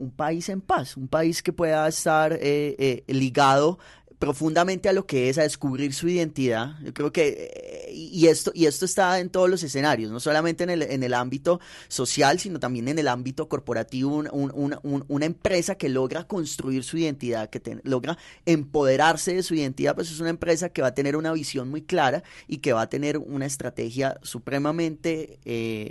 un 0.00 0.10
país 0.10 0.48
en 0.48 0.60
paz, 0.60 0.96
un 0.96 1.08
país 1.08 1.42
que 1.42 1.52
pueda 1.52 1.86
estar 1.86 2.32
eh, 2.32 2.74
eh, 2.78 3.04
ligado 3.06 3.78
profundamente 4.18 4.88
a 4.90 4.92
lo 4.92 5.06
que 5.06 5.30
es, 5.30 5.38
a 5.38 5.42
descubrir 5.42 5.94
su 5.94 6.06
identidad. 6.08 6.74
Yo 6.82 6.92
creo 6.92 7.10
que, 7.10 7.50
eh, 7.88 7.92
y, 7.92 8.26
esto, 8.26 8.50
y 8.54 8.66
esto 8.66 8.84
está 8.84 9.18
en 9.18 9.30
todos 9.30 9.48
los 9.48 9.62
escenarios, 9.62 10.10
no 10.10 10.20
solamente 10.20 10.64
en 10.64 10.70
el, 10.70 10.82
en 10.82 11.02
el 11.02 11.14
ámbito 11.14 11.58
social, 11.88 12.38
sino 12.38 12.60
también 12.60 12.88
en 12.88 12.98
el 12.98 13.08
ámbito 13.08 13.48
corporativo, 13.48 14.22
una 14.32 15.24
empresa 15.24 15.74
que 15.76 15.88
logra 15.88 16.24
construir 16.24 16.84
su 16.84 16.98
identidad, 16.98 17.48
que 17.48 17.80
logra 17.82 18.18
empoderarse 18.44 19.34
de 19.34 19.42
su 19.42 19.54
identidad, 19.54 19.94
pues 19.94 20.10
es 20.10 20.20
una 20.20 20.30
empresa 20.30 20.68
que 20.68 20.82
va 20.82 20.88
a 20.88 20.94
tener 20.94 21.16
una 21.16 21.32
visión 21.32 21.70
muy 21.70 21.82
clara 21.82 22.22
y 22.46 22.58
que 22.58 22.74
va 22.74 22.82
a 22.82 22.88
tener 22.90 23.16
una 23.16 23.46
estrategia 23.46 24.18
supremamente 24.22 25.38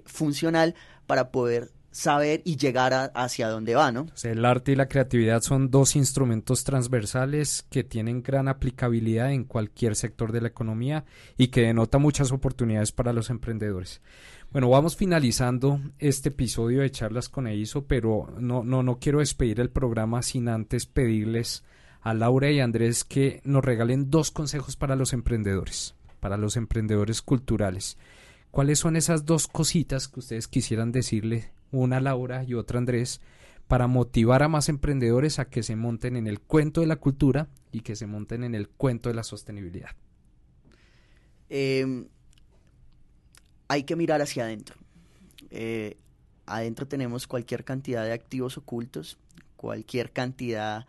funcional 0.06 0.76
para 1.08 1.32
poder 1.32 1.72
saber 1.92 2.42
y 2.46 2.58
llegar 2.58 3.12
hacia 3.16 3.50
dónde 3.50 3.76
va, 3.76 3.92
¿no? 3.92 4.08
el 4.24 4.46
arte 4.46 4.74
y 4.74 4.76
la 4.76 4.88
creatividad 4.88 5.42
son 5.42 5.72
dos 5.72 5.96
instrumentos 5.96 6.64
transversales 6.64 7.66
que 7.70 7.84
tienen 7.84 8.22
gran 8.22 8.48
aplicabilidad 8.48 9.32
en 9.32 9.44
cualquier 9.44 9.96
sector 9.96 10.32
de 10.32 10.42
la 10.42 10.50
economía 10.50 11.06
y 11.38 11.48
que 11.48 11.62
denota 11.62 11.98
muchas 11.98 12.32
oportunidades 12.32 12.92
para 12.92 13.14
los 13.14 13.30
emprendedores. 13.30 14.02
Bueno, 14.52 14.70
vamos 14.70 14.96
finalizando 14.96 15.80
este 16.00 16.30
episodio 16.30 16.82
de 16.82 16.92
charlas 16.92 17.30
con 17.30 17.48
EISO, 17.48 17.86
pero 17.86 18.34
no, 18.40 18.64
no, 18.64 18.82
no 18.82 18.98
quiero 18.98 19.20
despedir 19.20 19.60
el 19.60 19.70
programa 19.70 20.24
sin 20.24 20.50
antes 20.50 20.88
pedirles 20.88 21.64
a 22.02 22.14
Laura 22.14 22.50
y 22.50 22.60
Andrés 22.60 23.04
que 23.04 23.42
nos 23.44 23.64
regalen 23.64 24.10
dos 24.10 24.32
consejos 24.32 24.76
para 24.76 24.96
los 24.96 25.14
emprendedores, 25.14 25.96
para 26.20 26.38
los 26.38 26.56
emprendedores 26.56 27.22
culturales. 27.22 27.98
¿Cuáles 28.52 28.80
son 28.80 28.96
esas 28.96 29.26
dos 29.26 29.48
cositas 29.48 30.08
que 30.08 30.20
ustedes 30.20 30.48
quisieran 30.48 30.92
decirle 30.92 31.52
una 31.72 32.00
Laura 32.00 32.44
y 32.44 32.54
otra 32.54 32.80
Andrés, 32.80 33.22
para 33.68 33.88
motivar 33.88 34.42
a 34.42 34.48
más 34.48 34.68
emprendedores 34.68 35.38
a 35.38 35.46
que 35.46 35.62
se 35.62 35.76
monten 35.76 36.16
en 36.16 36.26
el 36.26 36.40
cuento 36.40 36.82
de 36.82 36.88
la 36.88 36.96
cultura 36.96 37.50
y 37.72 37.82
que 37.82 37.96
se 37.96 38.08
monten 38.08 38.44
en 38.44 38.56
el 38.56 38.68
cuento 38.68 39.10
de 39.10 39.16
la 39.16 39.24
sostenibilidad? 39.24 39.92
Em, 41.50 42.08
hay 43.68 43.84
que 43.84 43.96
mirar 43.96 44.22
hacia 44.22 44.46
adentro. 44.46 44.76
Eh, 45.52 45.98
adentro 46.48 46.88
tenemos 46.88 47.28
cualquier 47.28 47.64
cantidad 47.64 48.04
de 48.04 48.14
activos 48.14 48.58
ocultos, 48.58 49.20
cualquier 49.56 50.12
cantidad 50.12 50.88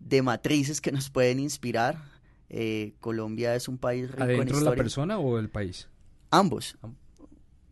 de 0.00 0.22
matrices 0.22 0.80
que 0.80 0.90
nos 0.90 1.10
pueden 1.10 1.38
inspirar. 1.38 1.98
Eh, 2.48 2.94
Colombia 3.00 3.54
es 3.54 3.68
un 3.68 3.78
país 3.78 4.10
rico 4.10 4.24
¿Adentro 4.24 4.58
en 4.58 4.64
la 4.64 4.74
persona 4.74 5.18
o 5.18 5.38
el 5.38 5.50
país? 5.50 5.88
Ambos 6.30 6.78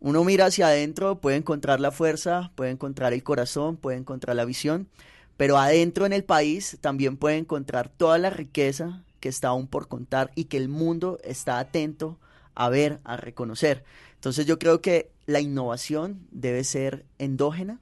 uno 0.01 0.23
mira 0.23 0.47
hacia 0.47 0.67
adentro, 0.67 1.21
puede 1.21 1.37
encontrar 1.37 1.79
la 1.79 1.91
fuerza, 1.91 2.51
puede 2.55 2.71
encontrar 2.71 3.13
el 3.13 3.23
corazón, 3.23 3.77
puede 3.77 3.97
encontrar 3.97 4.35
la 4.35 4.45
visión, 4.45 4.89
pero 5.37 5.59
adentro 5.59 6.07
en 6.07 6.13
el 6.13 6.23
país 6.23 6.79
también 6.81 7.17
puede 7.17 7.37
encontrar 7.37 7.87
toda 7.87 8.17
la 8.17 8.31
riqueza 8.31 9.03
que 9.19 9.29
está 9.29 9.49
aún 9.49 9.67
por 9.67 9.87
contar 9.87 10.31
y 10.33 10.45
que 10.45 10.57
el 10.57 10.69
mundo 10.69 11.19
está 11.23 11.59
atento 11.59 12.19
a 12.55 12.69
ver, 12.69 12.99
a 13.03 13.15
reconocer. 13.15 13.83
Entonces 14.15 14.47
yo 14.47 14.57
creo 14.57 14.81
que 14.81 15.11
la 15.27 15.39
innovación 15.39 16.27
debe 16.31 16.63
ser 16.63 17.05
endógena, 17.19 17.79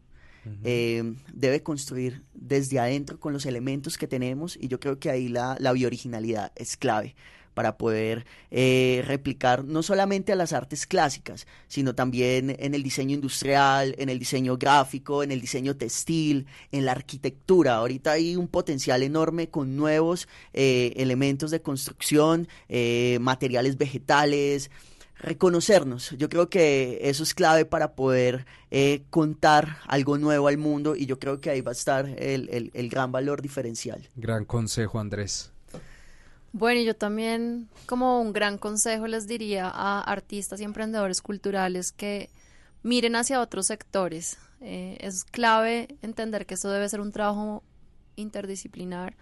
eh, 0.63 1.15
debe 1.31 1.63
construir 1.63 2.23
desde 2.33 2.79
adentro 2.79 3.19
con 3.19 3.33
los 3.33 3.45
elementos 3.45 3.97
que 3.97 4.07
tenemos 4.07 4.57
y 4.59 4.67
yo 4.67 4.79
creo 4.79 4.97
que 4.97 5.09
ahí 5.09 5.27
la, 5.27 5.55
la 5.59 5.71
biooriginalidad 5.73 6.51
es 6.55 6.75
clave 6.75 7.15
para 7.53 7.77
poder 7.77 8.25
eh, 8.51 9.03
replicar 9.05 9.65
no 9.65 9.83
solamente 9.83 10.31
a 10.31 10.35
las 10.35 10.53
artes 10.53 10.87
clásicas, 10.87 11.47
sino 11.67 11.95
también 11.95 12.55
en 12.59 12.73
el 12.73 12.83
diseño 12.83 13.15
industrial, 13.15 13.95
en 13.97 14.09
el 14.09 14.19
diseño 14.19 14.57
gráfico, 14.57 15.23
en 15.23 15.31
el 15.31 15.41
diseño 15.41 15.75
textil, 15.75 16.47
en 16.71 16.85
la 16.85 16.93
arquitectura. 16.93 17.75
Ahorita 17.75 18.13
hay 18.13 18.35
un 18.35 18.47
potencial 18.47 19.03
enorme 19.03 19.49
con 19.49 19.75
nuevos 19.75 20.27
eh, 20.53 20.93
elementos 20.95 21.51
de 21.51 21.61
construcción, 21.61 22.47
eh, 22.69 23.17
materiales 23.21 23.77
vegetales, 23.77 24.71
reconocernos. 25.19 26.11
Yo 26.17 26.29
creo 26.29 26.49
que 26.49 26.99
eso 27.01 27.23
es 27.23 27.33
clave 27.33 27.65
para 27.65 27.93
poder 27.93 28.45
contar 29.09 29.79
algo 29.87 30.17
nuevo 30.17 30.47
al 30.47 30.57
mundo 30.57 30.95
y 30.95 31.07
yo 31.07 31.19
creo 31.19 31.41
que 31.41 31.49
ahí 31.49 31.59
va 31.59 31.71
a 31.71 31.73
estar 31.73 32.07
el, 32.07 32.71
el 32.73 32.89
gran 32.89 33.11
valor 33.11 33.41
diferencial. 33.41 34.07
Gran 34.15 34.45
consejo, 34.45 34.99
Andrés. 34.99 35.51
Bueno, 36.51 36.81
yo 36.81 36.95
también 36.95 37.69
como 37.85 38.21
un 38.21 38.33
gran 38.33 38.57
consejo 38.57 39.07
les 39.07 39.27
diría 39.27 39.69
a 39.69 40.01
artistas 40.01 40.59
y 40.59 40.63
emprendedores 40.63 41.21
culturales 41.21 41.91
que 41.91 42.29
miren 42.81 43.15
hacia 43.15 43.41
otros 43.41 43.67
sectores. 43.67 44.37
Eh, 44.61 44.97
es 44.99 45.23
clave 45.23 45.95
entender 46.01 46.45
que 46.45 46.55
esto 46.55 46.69
debe 46.69 46.89
ser 46.89 47.01
un 47.01 47.11
trabajo 47.11 47.63
interdisciplinar 48.15 49.15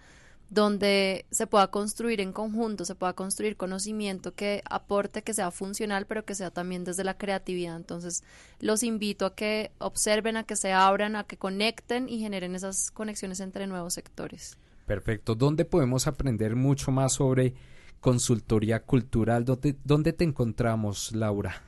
donde 0.50 1.26
se 1.30 1.46
pueda 1.46 1.70
construir 1.70 2.20
en 2.20 2.32
conjunto, 2.32 2.84
se 2.84 2.94
pueda 2.94 3.12
construir 3.12 3.56
conocimiento 3.56 4.34
que 4.34 4.62
aporte, 4.64 5.22
que 5.22 5.34
sea 5.34 5.50
funcional, 5.50 6.06
pero 6.06 6.24
que 6.24 6.34
sea 6.34 6.50
también 6.50 6.84
desde 6.84 7.04
la 7.04 7.18
creatividad. 7.18 7.76
Entonces, 7.76 8.24
los 8.60 8.82
invito 8.82 9.26
a 9.26 9.34
que 9.34 9.72
observen, 9.78 10.38
a 10.38 10.44
que 10.44 10.56
se 10.56 10.72
abran, 10.72 11.16
a 11.16 11.24
que 11.24 11.36
conecten 11.36 12.08
y 12.08 12.20
generen 12.20 12.54
esas 12.54 12.90
conexiones 12.90 13.40
entre 13.40 13.66
nuevos 13.66 13.94
sectores. 13.94 14.56
Perfecto. 14.88 15.34
¿Dónde 15.34 15.66
podemos 15.66 16.06
aprender 16.06 16.56
mucho 16.56 16.90
más 16.90 17.12
sobre 17.12 17.52
consultoría 18.00 18.82
cultural? 18.82 19.44
¿Dónde, 19.44 19.76
dónde 19.84 20.14
te 20.14 20.24
encontramos, 20.24 21.12
Laura? 21.12 21.62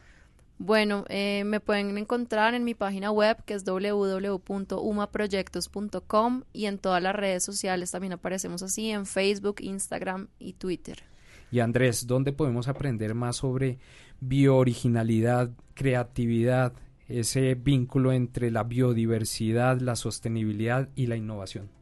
Bueno, 0.57 1.05
eh, 1.11 1.43
me 1.45 1.61
pueden 1.61 1.99
encontrar 1.99 2.55
en 2.55 2.65
mi 2.65 2.75
página 2.75 3.11
web 3.11 3.37
que 3.45 3.53
es 3.53 3.65
www.umaproyectos.com 3.65 6.45
y 6.55 6.65
en 6.65 6.79
todas 6.79 7.03
las 7.03 7.15
redes 7.15 7.45
sociales 7.45 7.91
también 7.91 8.15
aparecemos 8.15 8.63
así, 8.63 8.89
en 8.89 9.05
Facebook, 9.05 9.57
Instagram 9.61 10.29
y 10.39 10.55
Twitter. 10.55 11.03
Y 11.51 11.61
Andrés, 11.61 12.07
¿dónde 12.07 12.33
podemos 12.33 12.69
aprender 12.69 13.15
más 13.15 13.37
sobre 13.37 13.79
biooriginalidad, 14.21 15.51
creatividad, 15.75 16.73
ese 17.07 17.55
vínculo 17.55 18.13
entre 18.13 18.51
la 18.51 18.65
biodiversidad, 18.65 19.79
la 19.79 19.95
sostenibilidad 19.95 20.89
y 20.95 21.07
la 21.07 21.17
innovación? 21.17 21.80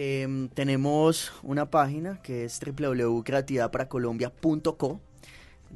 Em, 0.00 0.48
tenemos 0.50 1.32
una 1.42 1.72
página 1.72 2.22
que 2.22 2.44
es 2.44 2.60
www.creatividadparacolombia.co 2.60 5.00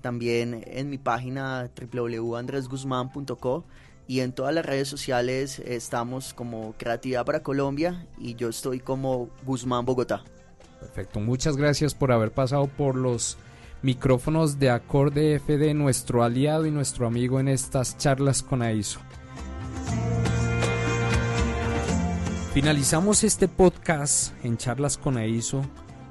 también 0.01 0.63
en 0.65 0.91
mi 0.91 0.99
página 0.99 1.69
www.andresguzman.co 1.93 3.65
y 4.07 4.21
en 4.21 4.31
todas 4.31 4.55
las 4.55 4.65
redes 4.65 4.87
sociales 4.87 5.59
estamos 5.59 6.35
como 6.35 6.77
Creatividad 6.79 7.25
para 7.25 7.43
Colombia 7.43 8.07
y 8.17 8.37
yo 8.37 8.49
estoy 8.49 8.79
como 8.79 9.29
Guzmán 9.45 9.85
Bogotá. 9.85 10.23
Perfecto, 10.79 11.19
muchas 11.19 11.57
gracias 11.57 11.93
por 11.93 12.13
haber 12.13 12.31
pasado 12.31 12.69
por 12.69 12.95
los 12.95 13.37
micrófonos 13.83 14.61
de 14.61 14.71
Acorde 14.71 15.41
FD, 15.41 15.75
nuestro 15.75 16.23
aliado 16.23 16.65
y 16.65 16.71
nuestro 16.71 17.09
amigo 17.09 17.41
en 17.41 17.49
estas 17.49 17.99
charlas 17.99 18.45
con 18.45 18.63
AISO. 18.63 19.01
Finalizamos 22.55 23.25
este 23.25 23.49
podcast 23.49 24.33
en 24.45 24.57
charlas 24.59 24.99
con 24.99 25.17
AISO 25.17 25.65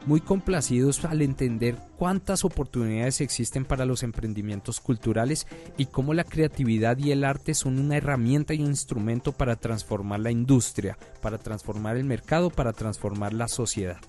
muy 0.08 0.22
complacidos 0.22 1.06
al 1.06 1.22
entender 1.22 1.78
cuántas 1.98 2.44
oportunidades 2.44 3.22
existen 3.22 3.64
para 3.64 3.86
los 3.86 4.02
emprendimientos 4.02 4.80
culturales 4.80 5.46
y 5.78 5.86
cómo 5.86 6.16
la 6.16 6.24
creatividad 6.24 6.98
y 6.98 7.12
el 7.12 7.26
arte 7.26 7.54
son 7.54 7.78
una 7.78 7.98
herramienta 7.98 8.56
y 8.56 8.64
un 8.64 8.70
instrumento 8.70 9.34
para 9.34 9.56
transformar 9.56 10.22
la 10.22 10.32
industria, 10.32 10.98
para 11.22 11.38
transformar 11.38 11.98
el 11.98 12.06
mercado, 12.06 12.50
para 12.50 12.74
transformar 12.74 13.34
la 13.34 13.48
sociedad. 13.48 14.00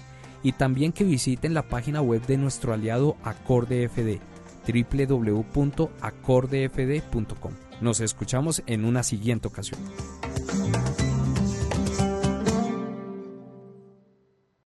y 0.43 0.53
también 0.53 0.93
que 0.93 1.05
visiten 1.05 1.55
la 1.55 1.63
página 1.63 2.03
web 2.03 2.27
de 2.27 2.37
nuestro 2.37 2.73
aliado 2.73 3.17
Acorde 3.25 3.89
FD 3.89 4.21
www.acordefd.com. 4.65 7.53
Nos 7.81 8.01
escuchamos 8.01 8.63
en 8.67 8.85
una 8.85 9.03
siguiente 9.03 9.49
ocasión. 9.49 9.81